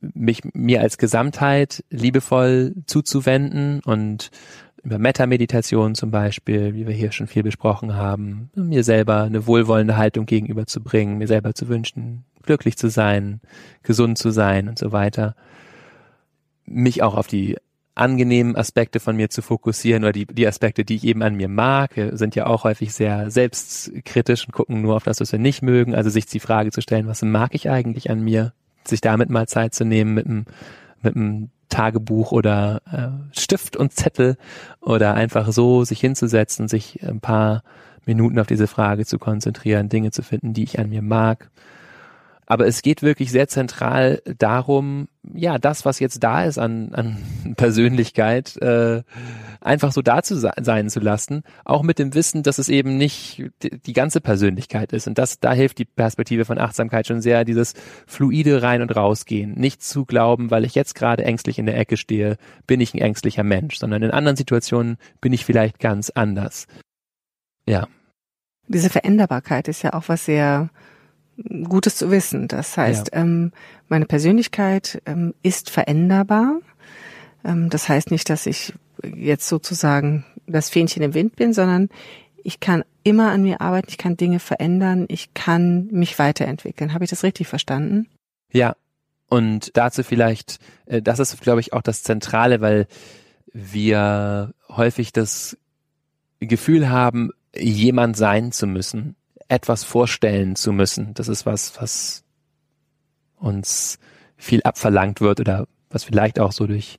mich 0.00 0.42
mir 0.54 0.82
als 0.82 0.98
Gesamtheit 0.98 1.84
liebevoll 1.90 2.74
zuzuwenden 2.86 3.80
und 3.84 4.30
über 4.82 4.98
Meta-Meditation 4.98 5.94
zum 5.94 6.10
Beispiel, 6.10 6.74
wie 6.74 6.86
wir 6.86 6.94
hier 6.94 7.12
schon 7.12 7.26
viel 7.26 7.42
besprochen 7.42 7.94
haben, 7.94 8.50
mir 8.54 8.84
selber 8.84 9.22
eine 9.22 9.46
wohlwollende 9.46 9.96
Haltung 9.96 10.26
gegenüberzubringen, 10.26 11.18
mir 11.18 11.26
selber 11.28 11.54
zu 11.54 11.68
wünschen, 11.68 12.24
glücklich 12.42 12.76
zu 12.76 12.88
sein, 12.88 13.40
gesund 13.82 14.18
zu 14.18 14.30
sein 14.30 14.68
und 14.68 14.78
so 14.78 14.92
weiter. 14.92 15.34
Mich 16.64 17.02
auch 17.02 17.16
auf 17.16 17.26
die 17.26 17.56
angenehmen 17.94 18.56
Aspekte 18.56 19.00
von 19.00 19.16
mir 19.16 19.28
zu 19.28 19.42
fokussieren 19.42 20.04
oder 20.04 20.12
die, 20.12 20.26
die 20.26 20.46
Aspekte, 20.46 20.84
die 20.84 20.96
ich 20.96 21.04
eben 21.04 21.22
an 21.22 21.34
mir 21.34 21.48
mag. 21.48 21.96
Wir 21.96 22.16
sind 22.16 22.34
ja 22.34 22.46
auch 22.46 22.64
häufig 22.64 22.94
sehr 22.94 23.30
selbstkritisch 23.30 24.46
und 24.46 24.52
gucken 24.52 24.80
nur 24.80 24.96
auf 24.96 25.04
das, 25.04 25.20
was 25.20 25.32
wir 25.32 25.38
nicht 25.38 25.62
mögen. 25.62 25.94
Also 25.94 26.08
sich 26.08 26.26
die 26.26 26.40
Frage 26.40 26.70
zu 26.70 26.80
stellen, 26.80 27.06
was 27.06 27.22
mag 27.22 27.54
ich 27.54 27.68
eigentlich 27.68 28.10
an 28.10 28.20
mir? 28.20 28.52
Sich 28.84 29.02
damit 29.02 29.28
mal 29.28 29.46
Zeit 29.46 29.74
zu 29.74 29.84
nehmen 29.84 30.14
mit 30.14 30.26
einem, 30.26 30.46
mit 31.02 31.16
einem 31.16 31.50
Tagebuch 31.68 32.32
oder 32.32 32.82
äh, 32.90 33.38
Stift 33.38 33.76
und 33.76 33.92
Zettel 33.92 34.36
oder 34.80 35.14
einfach 35.14 35.52
so 35.52 35.84
sich 35.84 36.00
hinzusetzen, 36.00 36.68
sich 36.68 37.02
ein 37.06 37.20
paar 37.20 37.62
Minuten 38.06 38.38
auf 38.38 38.46
diese 38.46 38.66
Frage 38.66 39.06
zu 39.06 39.18
konzentrieren, 39.18 39.88
Dinge 39.88 40.10
zu 40.10 40.22
finden, 40.22 40.52
die 40.52 40.64
ich 40.64 40.78
an 40.78 40.90
mir 40.90 41.02
mag. 41.02 41.50
Aber 42.50 42.66
es 42.66 42.82
geht 42.82 43.02
wirklich 43.02 43.30
sehr 43.30 43.46
zentral 43.46 44.22
darum, 44.36 45.06
ja, 45.22 45.58
das, 45.58 45.84
was 45.84 46.00
jetzt 46.00 46.24
da 46.24 46.42
ist 46.42 46.58
an, 46.58 46.92
an 46.92 47.16
Persönlichkeit, 47.56 48.56
äh, 48.56 49.04
einfach 49.60 49.92
so 49.92 50.02
da 50.02 50.24
zu 50.24 50.34
sein 50.36 50.90
zu 50.90 50.98
lassen, 50.98 51.44
auch 51.64 51.84
mit 51.84 52.00
dem 52.00 52.12
Wissen, 52.12 52.42
dass 52.42 52.58
es 52.58 52.68
eben 52.68 52.96
nicht 52.96 53.44
die, 53.62 53.92
ganze 53.92 54.20
Persönlichkeit 54.20 54.92
ist. 54.92 55.06
Und 55.06 55.16
das, 55.16 55.38
da 55.38 55.52
hilft 55.52 55.78
die 55.78 55.84
Perspektive 55.84 56.44
von 56.44 56.58
Achtsamkeit 56.58 57.06
schon 57.06 57.20
sehr, 57.20 57.44
dieses 57.44 57.74
fluide 58.08 58.62
rein 58.62 58.82
und 58.82 58.96
rausgehen. 58.96 59.52
Nicht 59.52 59.84
zu 59.84 60.04
glauben, 60.04 60.50
weil 60.50 60.64
ich 60.64 60.74
jetzt 60.74 60.96
gerade 60.96 61.24
ängstlich 61.24 61.60
in 61.60 61.66
der 61.66 61.78
Ecke 61.78 61.96
stehe, 61.96 62.36
bin 62.66 62.80
ich 62.80 62.94
ein 62.94 63.00
ängstlicher 63.00 63.44
Mensch, 63.44 63.78
sondern 63.78 64.02
in 64.02 64.10
anderen 64.10 64.36
Situationen 64.36 64.96
bin 65.20 65.32
ich 65.32 65.44
vielleicht 65.44 65.78
ganz 65.78 66.10
anders. 66.10 66.66
Ja. 67.64 67.86
Diese 68.66 68.90
Veränderbarkeit 68.90 69.68
ist 69.68 69.82
ja 69.82 69.92
auch 69.92 70.08
was 70.08 70.24
sehr 70.24 70.70
Gutes 71.64 71.96
zu 71.96 72.10
wissen. 72.10 72.48
Das 72.48 72.76
heißt, 72.76 73.10
ja. 73.12 73.20
ähm, 73.20 73.52
meine 73.88 74.06
Persönlichkeit 74.06 75.00
ähm, 75.06 75.34
ist 75.42 75.70
veränderbar. 75.70 76.60
Ähm, 77.44 77.70
das 77.70 77.88
heißt 77.88 78.10
nicht, 78.10 78.28
dass 78.28 78.46
ich 78.46 78.74
jetzt 79.02 79.48
sozusagen 79.48 80.24
das 80.46 80.70
Fähnchen 80.70 81.02
im 81.02 81.14
Wind 81.14 81.36
bin, 81.36 81.52
sondern 81.52 81.88
ich 82.42 82.60
kann 82.60 82.84
immer 83.02 83.30
an 83.30 83.42
mir 83.42 83.60
arbeiten, 83.60 83.88
ich 83.88 83.98
kann 83.98 84.16
Dinge 84.16 84.40
verändern, 84.40 85.06
ich 85.08 85.34
kann 85.34 85.88
mich 85.90 86.18
weiterentwickeln. 86.18 86.92
Habe 86.92 87.04
ich 87.04 87.10
das 87.10 87.22
richtig 87.22 87.48
verstanden? 87.48 88.08
Ja, 88.52 88.76
und 89.28 89.76
dazu 89.76 90.02
vielleicht, 90.02 90.58
äh, 90.86 91.00
das 91.00 91.18
ist, 91.20 91.40
glaube 91.40 91.60
ich, 91.60 91.72
auch 91.72 91.82
das 91.82 92.02
Zentrale, 92.02 92.60
weil 92.60 92.86
wir 93.52 94.52
häufig 94.68 95.12
das 95.12 95.56
Gefühl 96.40 96.88
haben, 96.88 97.30
jemand 97.56 98.16
sein 98.16 98.52
zu 98.52 98.66
müssen, 98.66 99.16
etwas 99.50 99.84
vorstellen 99.84 100.56
zu 100.56 100.72
müssen. 100.72 101.12
Das 101.14 101.28
ist 101.28 101.44
was, 101.44 101.80
was 101.80 102.24
uns 103.36 103.98
viel 104.36 104.62
abverlangt 104.62 105.20
wird 105.20 105.40
oder 105.40 105.66
was 105.90 106.04
vielleicht 106.04 106.38
auch 106.38 106.52
so 106.52 106.66
durch 106.66 106.98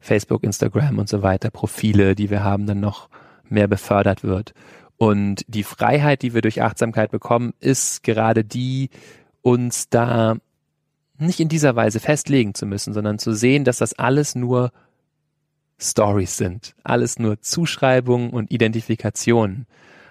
Facebook, 0.00 0.44
Instagram 0.44 0.98
und 0.98 1.08
so 1.08 1.22
weiter, 1.22 1.50
Profile, 1.50 2.14
die 2.14 2.30
wir 2.30 2.44
haben, 2.44 2.66
dann 2.66 2.80
noch 2.80 3.08
mehr 3.48 3.68
befördert 3.68 4.22
wird. 4.22 4.54
Und 4.96 5.44
die 5.48 5.64
Freiheit, 5.64 6.22
die 6.22 6.34
wir 6.34 6.40
durch 6.40 6.62
Achtsamkeit 6.62 7.10
bekommen, 7.10 7.52
ist 7.58 8.02
gerade 8.04 8.44
die, 8.44 8.90
uns 9.42 9.88
da 9.88 10.36
nicht 11.18 11.40
in 11.40 11.48
dieser 11.48 11.74
Weise 11.74 11.98
festlegen 11.98 12.54
zu 12.54 12.66
müssen, 12.66 12.94
sondern 12.94 13.18
zu 13.18 13.32
sehen, 13.32 13.64
dass 13.64 13.78
das 13.78 13.98
alles 13.98 14.34
nur 14.34 14.70
Stories 15.80 16.36
sind, 16.36 16.74
alles 16.84 17.18
nur 17.18 17.40
Zuschreibungen 17.40 18.30
und 18.30 18.52
Identifikationen. 18.52 19.66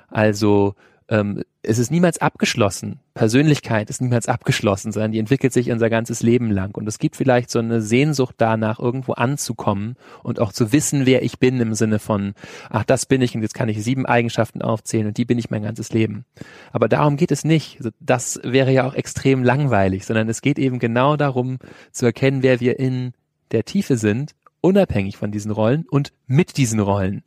Also 0.10 0.76
ähm, 1.08 1.44
es 1.64 1.78
ist 1.78 1.92
niemals 1.92 2.20
abgeschlossen. 2.20 3.00
Persönlichkeit 3.14 3.90
ist 3.92 4.02
niemals 4.02 4.28
abgeschlossen, 4.28 4.92
sondern 4.92 5.12
die 5.12 5.20
entwickelt 5.20 5.54
sich 5.54 5.70
unser 5.72 5.90
ganzes 5.92 6.24
Leben 6.24 6.50
lang. 6.50 6.76
Und 6.76 6.88
es 6.88 6.98
gibt 6.98 7.16
vielleicht 7.16 7.52
so 7.52 7.60
eine 7.60 7.82
Sehnsucht 7.82 8.36
danach, 8.38 8.80
irgendwo 8.80 9.14
anzukommen 9.14 9.96
und 10.24 10.40
auch 10.40 10.54
zu 10.54 10.72
wissen, 10.72 11.06
wer 11.06 11.22
ich 11.22 11.38
bin 11.38 11.60
im 11.60 11.76
Sinne 11.76 12.00
von, 12.00 12.34
ach, 12.70 12.84
das 12.84 13.06
bin 13.06 13.22
ich 13.22 13.36
und 13.36 13.44
jetzt 13.44 13.54
kann 13.54 13.70
ich 13.70 13.84
sieben 13.84 14.08
Eigenschaften 14.08 14.64
aufzählen 14.64 15.08
und 15.08 15.18
die 15.18 15.26
bin 15.26 15.38
ich 15.38 15.52
mein 15.52 15.62
ganzes 15.62 15.94
Leben. 15.94 16.26
Aber 16.72 16.88
darum 16.88 17.16
geht 17.16 17.32
es 17.32 17.44
nicht. 17.44 17.78
Also 17.78 17.92
das 18.00 18.40
wäre 18.44 18.72
ja 18.72 18.88
auch 18.88 18.96
extrem 18.96 19.44
langweilig, 19.44 20.06
sondern 20.06 20.30
es 20.30 20.42
geht 20.42 20.58
eben 20.58 20.80
genau 20.80 21.16
darum 21.16 21.60
zu 21.92 22.08
erkennen, 22.08 22.42
wer 22.42 22.60
wir 22.60 22.80
in 22.80 23.14
der 23.52 23.66
Tiefe 23.66 23.98
sind, 23.98 24.32
unabhängig 24.62 25.18
von 25.18 25.32
diesen 25.32 25.52
Rollen 25.52 25.86
und 25.90 26.12
mit 26.26 26.58
diesen 26.58 26.80
Rollen. 26.80 27.24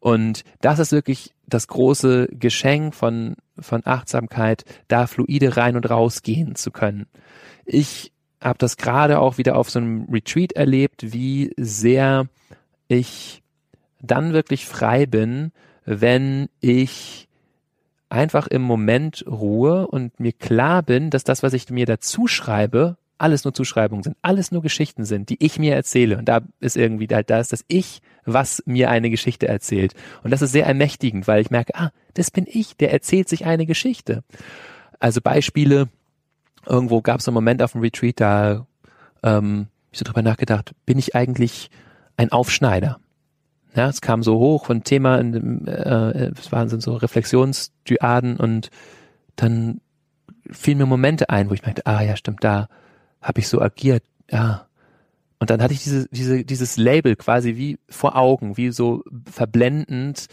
Und 0.00 0.44
das 0.60 0.78
ist 0.78 0.92
wirklich 0.92 1.34
das 1.50 1.68
große 1.68 2.28
Geschenk 2.32 2.94
von, 2.94 3.36
von 3.58 3.82
Achtsamkeit, 3.84 4.64
da 4.88 5.06
fluide 5.06 5.56
rein 5.56 5.76
und 5.76 5.88
raus 5.90 6.22
gehen 6.22 6.54
zu 6.54 6.70
können. 6.70 7.06
Ich 7.64 8.12
habe 8.40 8.58
das 8.58 8.76
gerade 8.76 9.18
auch 9.18 9.38
wieder 9.38 9.56
auf 9.56 9.70
so 9.70 9.78
einem 9.78 10.06
Retreat 10.10 10.52
erlebt, 10.52 11.12
wie 11.12 11.52
sehr 11.56 12.26
ich 12.88 13.42
dann 14.00 14.32
wirklich 14.32 14.66
frei 14.66 15.06
bin, 15.06 15.52
wenn 15.84 16.48
ich 16.60 17.28
einfach 18.08 18.46
im 18.46 18.62
Moment 18.62 19.24
ruhe 19.26 19.86
und 19.86 20.18
mir 20.18 20.32
klar 20.32 20.82
bin, 20.82 21.10
dass 21.10 21.24
das, 21.24 21.42
was 21.42 21.52
ich 21.52 21.70
mir 21.70 21.86
dazu 21.86 22.26
schreibe, 22.26 22.96
alles 23.20 23.44
nur 23.44 23.54
Zuschreibungen 23.54 24.02
sind, 24.02 24.16
alles 24.22 24.50
nur 24.50 24.62
Geschichten 24.62 25.04
sind, 25.04 25.28
die 25.28 25.44
ich 25.44 25.58
mir 25.58 25.74
erzähle. 25.74 26.18
Und 26.18 26.26
da 26.26 26.40
ist 26.60 26.76
irgendwie 26.76 27.08
halt, 27.10 27.30
da 27.30 27.38
ist 27.38 27.52
das 27.52 27.64
Ich, 27.68 28.00
was 28.24 28.62
mir 28.66 28.90
eine 28.90 29.10
Geschichte 29.10 29.48
erzählt. 29.48 29.94
Und 30.22 30.30
das 30.30 30.42
ist 30.42 30.52
sehr 30.52 30.66
ermächtigend, 30.66 31.28
weil 31.28 31.40
ich 31.40 31.50
merke, 31.50 31.74
ah, 31.74 31.90
das 32.14 32.30
bin 32.30 32.46
ich, 32.48 32.76
der 32.76 32.92
erzählt 32.92 33.28
sich 33.28 33.44
eine 33.46 33.66
Geschichte. 33.66 34.24
Also 34.98 35.20
Beispiele, 35.20 35.88
irgendwo 36.66 37.02
gab 37.02 37.20
es 37.20 37.28
einen 37.28 37.34
Moment 37.34 37.62
auf 37.62 37.72
dem 37.72 37.80
Retreat, 37.82 38.20
da 38.20 38.66
ähm, 39.22 39.68
ich 39.92 39.98
so 39.98 40.04
drüber 40.04 40.22
nachgedacht, 40.22 40.72
bin 40.86 40.98
ich 40.98 41.14
eigentlich 41.14 41.70
ein 42.16 42.32
Aufschneider? 42.32 43.00
Ja, 43.74 43.88
es 43.88 44.00
kam 44.00 44.22
so 44.22 44.38
hoch 44.38 44.66
von 44.66 44.82
Thema, 44.82 45.18
in, 45.18 45.66
äh, 45.66 46.30
es 46.38 46.50
waren 46.50 46.68
so 46.68 46.94
Reflexionsdyaden 46.94 48.36
und 48.36 48.70
dann 49.36 49.80
fielen 50.50 50.78
mir 50.78 50.86
Momente 50.86 51.30
ein, 51.30 51.50
wo 51.50 51.54
ich 51.54 51.62
merkte, 51.62 51.86
ah 51.86 52.02
ja, 52.02 52.16
stimmt, 52.16 52.42
da 52.42 52.68
habe 53.20 53.40
ich 53.40 53.48
so 53.48 53.60
agiert, 53.60 54.02
ja. 54.30 54.66
Und 55.38 55.48
dann 55.48 55.62
hatte 55.62 55.72
ich 55.72 55.82
diese, 55.82 56.06
diese, 56.10 56.44
dieses 56.44 56.76
Label 56.76 57.16
quasi 57.16 57.56
wie 57.56 57.78
vor 57.88 58.16
Augen, 58.16 58.58
wie 58.58 58.70
so 58.72 59.02
verblendend. 59.24 60.26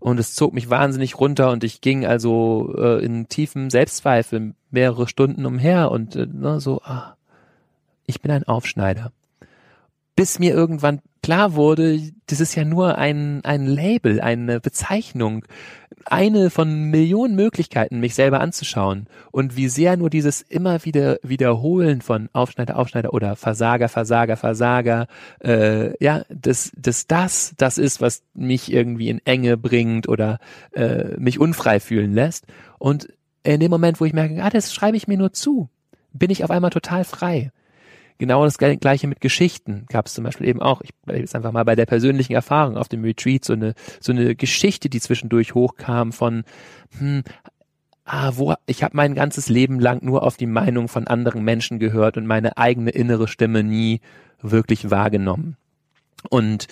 Und 0.00 0.18
es 0.18 0.34
zog 0.34 0.52
mich 0.52 0.68
wahnsinnig 0.68 1.18
runter 1.18 1.50
und 1.50 1.64
ich 1.64 1.80
ging 1.80 2.06
also 2.06 2.74
äh, 2.76 3.04
in 3.04 3.28
tiefen 3.28 3.70
Selbstzweifel 3.70 4.54
mehrere 4.70 5.08
Stunden 5.08 5.44
umher 5.44 5.90
und 5.90 6.14
äh, 6.14 6.26
ne, 6.26 6.60
so, 6.60 6.80
ah, 6.82 7.16
ich 8.06 8.20
bin 8.20 8.30
ein 8.30 8.44
Aufschneider. 8.44 9.12
Bis 10.14 10.38
mir 10.38 10.52
irgendwann 10.54 11.00
klar 11.28 11.54
wurde, 11.54 12.00
das 12.26 12.40
ist 12.40 12.54
ja 12.54 12.64
nur 12.64 12.96
ein, 12.96 13.44
ein 13.44 13.66
Label, 13.66 14.18
eine 14.18 14.60
Bezeichnung 14.60 15.44
eine 16.06 16.48
von 16.48 16.84
Millionen 16.84 17.34
Möglichkeiten, 17.36 18.00
mich 18.00 18.14
selber 18.14 18.40
anzuschauen 18.40 19.08
und 19.30 19.54
wie 19.54 19.68
sehr 19.68 19.98
nur 19.98 20.08
dieses 20.08 20.40
immer 20.40 20.86
wieder 20.86 21.18
Wiederholen 21.22 22.00
von 22.00 22.30
Aufschneider, 22.32 22.78
Aufschneider 22.78 23.12
oder 23.12 23.36
Versager, 23.36 23.90
Versager, 23.90 24.38
Versager, 24.38 25.06
äh, 25.44 26.02
ja, 26.02 26.22
dass 26.30 26.72
das, 26.74 27.06
das 27.06 27.52
das 27.58 27.76
ist, 27.76 28.00
was 28.00 28.22
mich 28.32 28.72
irgendwie 28.72 29.10
in 29.10 29.20
Enge 29.26 29.58
bringt 29.58 30.08
oder 30.08 30.38
äh, 30.72 31.14
mich 31.18 31.38
unfrei 31.38 31.78
fühlen 31.78 32.14
lässt. 32.14 32.46
Und 32.78 33.06
in 33.42 33.60
dem 33.60 33.70
Moment, 33.70 34.00
wo 34.00 34.06
ich 34.06 34.14
merke, 34.14 34.42
ah, 34.42 34.48
das 34.48 34.72
schreibe 34.72 34.96
ich 34.96 35.08
mir 35.08 35.18
nur 35.18 35.34
zu, 35.34 35.68
bin 36.14 36.30
ich 36.30 36.42
auf 36.42 36.50
einmal 36.50 36.70
total 36.70 37.04
frei. 37.04 37.52
Genau 38.18 38.44
das 38.44 38.58
gleiche 38.58 39.06
mit 39.06 39.20
Geschichten 39.20 39.86
gab 39.88 40.06
es 40.06 40.14
zum 40.14 40.24
Beispiel 40.24 40.48
eben 40.48 40.60
auch. 40.60 40.80
Ich 40.82 40.92
bleibe 41.04 41.20
jetzt 41.20 41.36
einfach 41.36 41.52
mal 41.52 41.64
bei 41.64 41.76
der 41.76 41.86
persönlichen 41.86 42.32
Erfahrung 42.32 42.76
auf 42.76 42.88
dem 42.88 43.04
Retreat, 43.04 43.44
so 43.44 43.52
eine, 43.52 43.74
so 44.00 44.10
eine 44.10 44.34
Geschichte, 44.34 44.88
die 44.88 45.00
zwischendurch 45.00 45.54
hochkam 45.54 46.12
von, 46.12 46.42
hm, 46.98 47.22
ah, 48.04 48.32
wo 48.34 48.54
ich 48.66 48.82
habe 48.82 48.96
mein 48.96 49.14
ganzes 49.14 49.48
Leben 49.48 49.78
lang 49.78 50.04
nur 50.04 50.24
auf 50.24 50.36
die 50.36 50.46
Meinung 50.46 50.88
von 50.88 51.06
anderen 51.06 51.44
Menschen 51.44 51.78
gehört 51.78 52.16
und 52.16 52.26
meine 52.26 52.56
eigene 52.56 52.90
innere 52.90 53.28
Stimme 53.28 53.62
nie 53.62 54.00
wirklich 54.42 54.90
wahrgenommen. 54.90 55.56
Und 56.28 56.66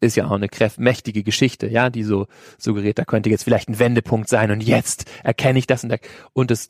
ist 0.00 0.16
ja 0.16 0.26
auch 0.26 0.32
eine 0.32 0.48
mächtige 0.78 1.22
Geschichte, 1.22 1.66
ja, 1.68 1.90
die 1.90 2.04
so 2.04 2.26
suggeriert, 2.56 2.98
da 2.98 3.04
könnte 3.04 3.30
jetzt 3.30 3.44
vielleicht 3.44 3.68
ein 3.68 3.78
Wendepunkt 3.78 4.28
sein 4.28 4.50
und 4.50 4.62
jetzt 4.62 5.10
erkenne 5.24 5.58
ich 5.58 5.66
das 5.66 5.84
und, 5.84 5.92
und 6.32 6.50
es 6.50 6.68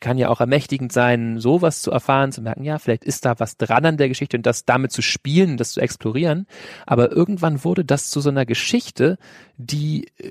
kann 0.00 0.18
ja 0.18 0.28
auch 0.28 0.40
ermächtigend 0.40 0.92
sein, 0.92 1.38
sowas 1.38 1.82
zu 1.82 1.90
erfahren, 1.90 2.32
zu 2.32 2.42
merken, 2.42 2.64
ja, 2.64 2.78
vielleicht 2.78 3.04
ist 3.04 3.24
da 3.24 3.38
was 3.38 3.56
dran 3.56 3.84
an 3.84 3.96
der 3.96 4.08
Geschichte 4.08 4.36
und 4.36 4.46
das 4.46 4.64
damit 4.64 4.92
zu 4.92 5.02
spielen, 5.02 5.56
das 5.56 5.72
zu 5.72 5.80
explorieren. 5.80 6.46
Aber 6.86 7.10
irgendwann 7.10 7.64
wurde 7.64 7.84
das 7.84 8.10
zu 8.10 8.20
so 8.20 8.30
einer 8.30 8.46
Geschichte, 8.46 9.18
die 9.56 10.08
äh, 10.18 10.30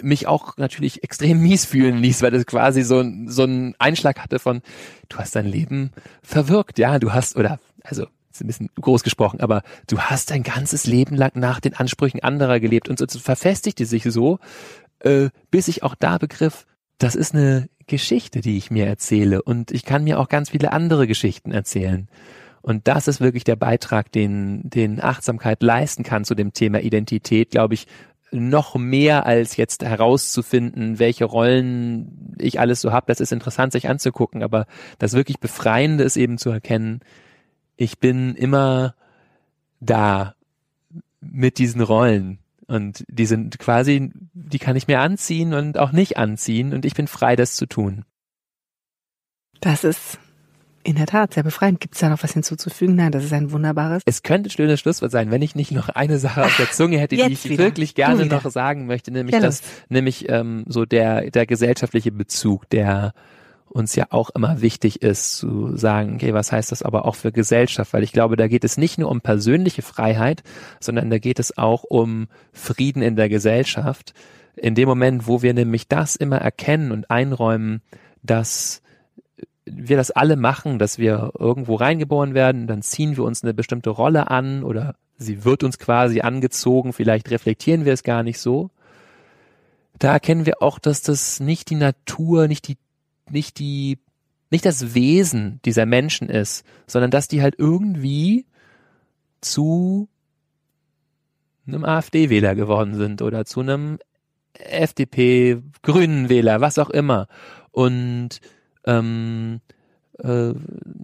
mich 0.00 0.26
auch 0.26 0.56
natürlich 0.56 1.02
extrem 1.04 1.40
mies 1.40 1.64
fühlen 1.64 1.98
ließ, 1.98 2.22
weil 2.22 2.32
das 2.32 2.46
quasi 2.46 2.82
so, 2.82 3.04
so 3.26 3.44
einen 3.44 3.74
Einschlag 3.78 4.18
hatte 4.18 4.38
von, 4.38 4.62
du 5.08 5.18
hast 5.18 5.36
dein 5.36 5.46
Leben 5.46 5.92
verwirkt, 6.22 6.78
ja, 6.78 6.98
du 6.98 7.12
hast, 7.12 7.36
oder, 7.36 7.58
also, 7.82 8.06
ist 8.32 8.42
ein 8.42 8.46
bisschen 8.48 8.70
groß 8.80 9.02
gesprochen, 9.02 9.40
aber 9.40 9.62
du 9.86 9.98
hast 9.98 10.30
dein 10.30 10.42
ganzes 10.42 10.86
Leben 10.86 11.16
lang 11.16 11.32
nach 11.34 11.60
den 11.60 11.74
Ansprüchen 11.74 12.22
anderer 12.22 12.60
gelebt 12.60 12.88
und 12.88 12.98
so 12.98 13.18
verfestigte 13.18 13.86
sich 13.86 14.04
so, 14.04 14.38
äh, 15.00 15.30
bis 15.50 15.68
ich 15.68 15.82
auch 15.82 15.94
da 15.94 16.18
begriff, 16.18 16.66
das 16.98 17.14
ist 17.14 17.34
eine 17.34 17.68
Geschichte, 17.86 18.40
die 18.40 18.56
ich 18.56 18.70
mir 18.70 18.86
erzähle 18.86 19.42
und 19.42 19.70
ich 19.70 19.84
kann 19.84 20.04
mir 20.04 20.18
auch 20.18 20.28
ganz 20.28 20.50
viele 20.50 20.72
andere 20.72 21.06
Geschichten 21.06 21.52
erzählen. 21.52 22.08
Und 22.62 22.88
das 22.88 23.06
ist 23.06 23.20
wirklich 23.20 23.44
der 23.44 23.54
Beitrag, 23.54 24.10
den, 24.10 24.68
den 24.68 25.00
Achtsamkeit 25.00 25.62
leisten 25.62 26.02
kann 26.02 26.24
zu 26.24 26.34
dem 26.34 26.52
Thema 26.52 26.80
Identität, 26.80 27.50
glaube 27.50 27.74
ich, 27.74 27.86
noch 28.32 28.74
mehr 28.74 29.24
als 29.24 29.56
jetzt 29.56 29.84
herauszufinden, 29.84 30.98
welche 30.98 31.26
Rollen 31.26 32.34
ich 32.38 32.58
alles 32.58 32.80
so 32.80 32.90
habe. 32.90 33.06
Das 33.06 33.20
ist 33.20 33.30
interessant, 33.30 33.72
sich 33.72 33.88
anzugucken, 33.88 34.42
aber 34.42 34.66
das 34.98 35.12
wirklich 35.12 35.38
Befreiende 35.38 36.02
ist 36.02 36.16
eben 36.16 36.38
zu 36.38 36.50
erkennen, 36.50 37.00
ich 37.76 38.00
bin 38.00 38.34
immer 38.34 38.94
da 39.80 40.34
mit 41.20 41.58
diesen 41.58 41.82
Rollen 41.82 42.38
und 42.66 43.04
die 43.08 43.26
sind 43.26 43.58
quasi, 43.58 44.10
die 44.32 44.58
kann 44.58 44.76
ich 44.76 44.88
mir 44.88 45.00
anziehen 45.00 45.54
und 45.54 45.78
auch 45.78 45.92
nicht 45.92 46.16
anziehen 46.16 46.72
und 46.74 46.84
ich 46.84 46.94
bin 46.94 47.06
frei, 47.06 47.36
das 47.36 47.54
zu 47.54 47.66
tun. 47.66 48.04
Das 49.60 49.84
ist 49.84 50.18
in 50.86 50.94
der 50.94 51.06
Tat 51.06 51.34
sehr 51.34 51.42
befreiend. 51.42 51.80
Gibt 51.80 51.94
es 51.94 52.00
da 52.00 52.08
noch 52.08 52.22
was 52.22 52.32
hinzuzufügen? 52.32 52.94
Nein, 52.94 53.10
das 53.10 53.24
ist 53.24 53.32
ein 53.32 53.50
wunderbares. 53.50 54.02
Es 54.06 54.22
könnte 54.22 54.48
ein 54.48 54.50
schönes 54.50 54.78
Schlusswort 54.78 55.10
sein, 55.10 55.32
wenn 55.32 55.42
ich 55.42 55.56
nicht 55.56 55.72
noch 55.72 55.88
eine 55.88 56.18
Sache 56.18 56.44
auf 56.44 56.56
der 56.56 56.70
Zunge 56.70 56.98
hätte, 56.98 57.16
die 57.26 57.32
ich 57.32 57.48
wieder. 57.48 57.64
wirklich 57.64 57.94
gerne 57.94 58.26
noch 58.26 58.48
sagen 58.48 58.86
möchte, 58.86 59.10
nämlich 59.10 59.34
ja, 59.34 59.40
das, 59.40 59.62
nämlich 59.88 60.28
ähm, 60.28 60.64
so 60.68 60.84
der 60.84 61.30
der 61.30 61.46
gesellschaftliche 61.46 62.12
Bezug, 62.12 62.68
der 62.70 63.14
uns 63.68 63.94
ja 63.94 64.06
auch 64.10 64.30
immer 64.30 64.60
wichtig 64.60 65.02
ist 65.02 65.36
zu 65.36 65.76
sagen, 65.76 66.14
okay, 66.14 66.32
was 66.32 66.52
heißt 66.52 66.72
das 66.72 66.82
aber 66.82 67.04
auch 67.04 67.14
für 67.14 67.32
Gesellschaft? 67.32 67.92
Weil 67.92 68.02
ich 68.02 68.12
glaube, 68.12 68.36
da 68.36 68.48
geht 68.48 68.64
es 68.64 68.76
nicht 68.76 68.98
nur 68.98 69.10
um 69.10 69.20
persönliche 69.20 69.82
Freiheit, 69.82 70.42
sondern 70.80 71.10
da 71.10 71.18
geht 71.18 71.38
es 71.38 71.58
auch 71.58 71.84
um 71.84 72.28
Frieden 72.52 73.02
in 73.02 73.16
der 73.16 73.28
Gesellschaft. 73.28 74.14
In 74.56 74.74
dem 74.74 74.88
Moment, 74.88 75.26
wo 75.26 75.42
wir 75.42 75.52
nämlich 75.52 75.88
das 75.88 76.16
immer 76.16 76.38
erkennen 76.38 76.92
und 76.92 77.10
einräumen, 77.10 77.82
dass 78.22 78.82
wir 79.66 79.96
das 79.96 80.10
alle 80.12 80.36
machen, 80.36 80.78
dass 80.78 80.98
wir 80.98 81.32
irgendwo 81.38 81.74
reingeboren 81.74 82.34
werden, 82.34 82.66
dann 82.66 82.82
ziehen 82.82 83.16
wir 83.16 83.24
uns 83.24 83.42
eine 83.42 83.52
bestimmte 83.52 83.90
Rolle 83.90 84.30
an 84.30 84.62
oder 84.62 84.94
sie 85.18 85.44
wird 85.44 85.64
uns 85.64 85.78
quasi 85.78 86.20
angezogen, 86.20 86.92
vielleicht 86.92 87.30
reflektieren 87.30 87.84
wir 87.84 87.92
es 87.92 88.04
gar 88.04 88.22
nicht 88.22 88.38
so. 88.38 88.70
Da 89.98 90.12
erkennen 90.12 90.46
wir 90.46 90.62
auch, 90.62 90.78
dass 90.78 91.02
das 91.02 91.40
nicht 91.40 91.70
die 91.70 91.74
Natur, 91.74 92.48
nicht 92.48 92.68
die 92.68 92.76
nicht 93.30 93.58
die, 93.58 93.98
nicht 94.50 94.64
das 94.64 94.94
Wesen 94.94 95.60
dieser 95.64 95.86
Menschen 95.86 96.28
ist, 96.28 96.64
sondern 96.86 97.10
dass 97.10 97.28
die 97.28 97.42
halt 97.42 97.56
irgendwie 97.58 98.46
zu 99.40 100.08
einem 101.66 101.84
AfD-Wähler 101.84 102.54
geworden 102.54 102.94
sind 102.94 103.22
oder 103.22 103.44
zu 103.44 103.60
einem 103.60 103.98
FDP, 104.54 105.62
Grünen 105.82 106.28
Wähler, 106.28 106.60
was 106.60 106.78
auch 106.78 106.90
immer. 106.90 107.26
Und 107.72 108.40
ähm, 108.84 109.60
äh, 110.18 110.54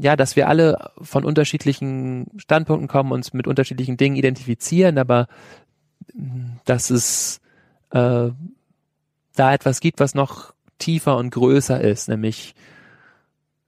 ja, 0.00 0.16
dass 0.16 0.36
wir 0.36 0.48
alle 0.48 0.90
von 1.00 1.24
unterschiedlichen 1.24 2.28
Standpunkten 2.36 2.88
kommen, 2.88 3.12
uns 3.12 3.32
mit 3.32 3.46
unterschiedlichen 3.46 3.96
Dingen 3.96 4.16
identifizieren, 4.16 4.98
aber 4.98 5.26
dass 6.64 6.90
es 6.90 7.40
äh, 7.90 8.30
da 9.34 9.54
etwas 9.54 9.80
gibt, 9.80 10.00
was 10.00 10.14
noch 10.14 10.54
tiefer 10.82 11.16
und 11.16 11.30
größer 11.30 11.80
ist, 11.80 12.08
nämlich 12.08 12.54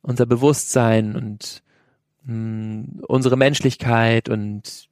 unser 0.03 0.27
Bewusstsein 0.27 1.17
und 1.17 1.63
mh, 2.25 2.33
hm, 2.33 3.03
unsere 3.07 3.37
Menschlichkeit 3.37 4.29
und 4.29 4.89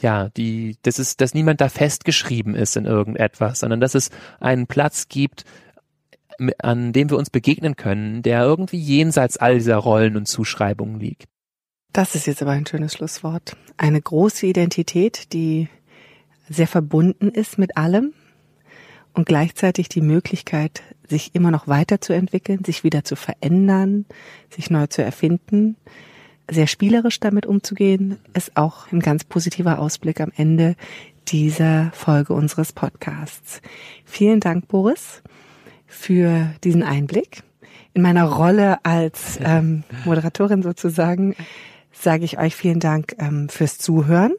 ja, 0.00 0.28
die, 0.30 0.76
das 0.82 0.98
ist, 0.98 1.20
dass 1.20 1.34
niemand 1.34 1.60
da 1.60 1.68
festgeschrieben 1.68 2.54
ist 2.54 2.76
in 2.76 2.86
irgendetwas, 2.86 3.60
sondern 3.60 3.80
dass 3.80 3.94
es 3.94 4.10
einen 4.38 4.66
Platz 4.66 5.08
gibt, 5.08 5.44
an 6.58 6.92
dem 6.92 7.10
wir 7.10 7.18
uns 7.18 7.28
begegnen 7.28 7.76
können, 7.76 8.22
der 8.22 8.42
irgendwie 8.42 8.78
jenseits 8.78 9.36
all 9.36 9.54
dieser 9.54 9.76
Rollen 9.76 10.16
und 10.16 10.26
Zuschreibungen 10.26 10.98
liegt. 10.98 11.24
Das 11.92 12.14
ist 12.14 12.26
jetzt 12.26 12.40
aber 12.40 12.52
ein 12.52 12.66
schönes 12.66 12.94
Schlusswort. 12.94 13.56
Eine 13.76 14.00
große 14.00 14.46
Identität, 14.46 15.32
die 15.34 15.68
sehr 16.48 16.68
verbunden 16.68 17.28
ist 17.28 17.58
mit 17.58 17.76
allem 17.76 18.14
und 19.14 19.26
gleichzeitig 19.26 19.88
die 19.88 20.00
Möglichkeit, 20.00 20.82
sich 21.08 21.34
immer 21.34 21.50
noch 21.50 21.68
weiterzuentwickeln, 21.68 22.64
sich 22.64 22.84
wieder 22.84 23.04
zu 23.04 23.16
verändern, 23.16 24.06
sich 24.48 24.70
neu 24.70 24.86
zu 24.86 25.02
erfinden, 25.02 25.76
sehr 26.48 26.66
spielerisch 26.66 27.20
damit 27.20 27.46
umzugehen, 27.46 28.18
ist 28.34 28.56
auch 28.56 28.90
ein 28.92 29.00
ganz 29.00 29.24
positiver 29.24 29.78
Ausblick 29.78 30.20
am 30.20 30.32
Ende 30.36 30.76
dieser 31.28 31.90
Folge 31.92 32.32
unseres 32.32 32.72
Podcasts. 32.72 33.60
Vielen 34.04 34.40
Dank, 34.40 34.66
Boris, 34.68 35.22
für 35.86 36.50
diesen 36.64 36.82
Einblick. 36.82 37.42
In 37.92 38.02
meiner 38.02 38.24
Rolle 38.24 38.84
als 38.84 39.38
ähm, 39.42 39.84
Moderatorin 40.04 40.62
sozusagen 40.62 41.34
sage 41.92 42.24
ich 42.24 42.38
euch 42.38 42.54
vielen 42.54 42.80
Dank 42.80 43.16
ähm, 43.18 43.48
fürs 43.48 43.78
Zuhören. 43.78 44.32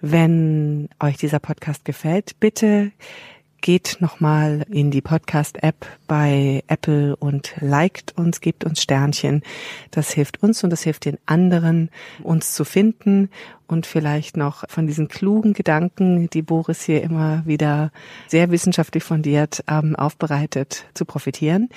Wenn 0.00 0.88
euch 0.98 1.18
dieser 1.18 1.38
Podcast 1.38 1.84
gefällt, 1.84 2.40
bitte 2.40 2.90
geht 3.60 3.98
nochmal 4.00 4.64
in 4.70 4.90
die 4.90 5.00
Podcast-App 5.00 5.86
bei 6.06 6.62
Apple 6.68 7.16
und 7.16 7.54
liked 7.60 8.16
uns, 8.16 8.40
gebt 8.40 8.64
uns 8.64 8.82
Sternchen. 8.82 9.42
Das 9.90 10.10
hilft 10.10 10.42
uns 10.42 10.64
und 10.64 10.70
das 10.70 10.82
hilft 10.82 11.04
den 11.04 11.18
anderen, 11.26 11.90
uns 12.22 12.54
zu 12.54 12.64
finden 12.64 13.30
und 13.70 13.86
vielleicht 13.86 14.36
noch 14.36 14.64
von 14.68 14.86
diesen 14.86 15.08
klugen 15.08 15.52
Gedanken, 15.52 16.28
die 16.30 16.42
Boris 16.42 16.82
hier 16.82 17.02
immer 17.02 17.46
wieder 17.46 17.92
sehr 18.26 18.50
wissenschaftlich 18.50 19.04
fundiert 19.04 19.62
ähm, 19.68 19.94
aufbereitet, 19.94 20.86
zu 20.94 21.04
profitieren. 21.04 21.68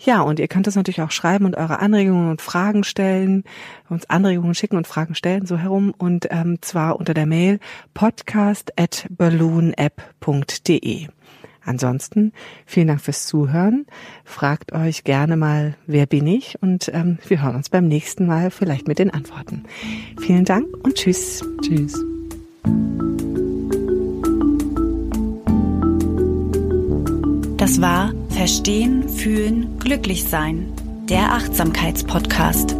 Ja, 0.00 0.22
und 0.22 0.38
ihr 0.38 0.48
könnt 0.48 0.66
das 0.66 0.76
natürlich 0.76 1.02
auch 1.02 1.10
schreiben 1.10 1.44
und 1.44 1.56
eure 1.56 1.80
Anregungen 1.80 2.30
und 2.30 2.40
Fragen 2.40 2.84
stellen, 2.84 3.44
uns 3.88 4.08
Anregungen 4.08 4.54
schicken 4.54 4.76
und 4.76 4.86
Fragen 4.86 5.14
stellen, 5.14 5.44
so 5.46 5.58
herum, 5.58 5.94
und 5.96 6.28
ähm, 6.30 6.58
zwar 6.62 6.98
unter 6.98 7.12
der 7.14 7.26
Mail 7.26 7.60
podcast 7.92 8.72
at 8.78 9.06
balloonapp.de. 9.10 11.08
Ansonsten 11.64 12.32
vielen 12.66 12.88
Dank 12.88 13.00
fürs 13.00 13.26
Zuhören. 13.26 13.86
Fragt 14.24 14.72
euch 14.72 15.04
gerne 15.04 15.36
mal, 15.36 15.76
wer 15.86 16.06
bin 16.06 16.26
ich? 16.26 16.56
Und 16.60 16.90
ähm, 16.92 17.18
wir 17.26 17.42
hören 17.42 17.56
uns 17.56 17.70
beim 17.70 17.86
nächsten 17.86 18.26
Mal 18.26 18.50
vielleicht 18.50 18.88
mit 18.88 18.98
den 18.98 19.10
Antworten. 19.10 19.64
Vielen 20.20 20.44
Dank 20.44 20.66
und 20.82 20.94
tschüss. 20.94 21.44
Tschüss. 21.62 21.94
Das 27.56 27.80
war 27.80 28.12
Verstehen, 28.28 29.08
Fühlen, 29.08 29.78
Glücklich 29.78 30.24
Sein, 30.24 30.66
der 31.08 31.32
Achtsamkeitspodcast. 31.32 32.76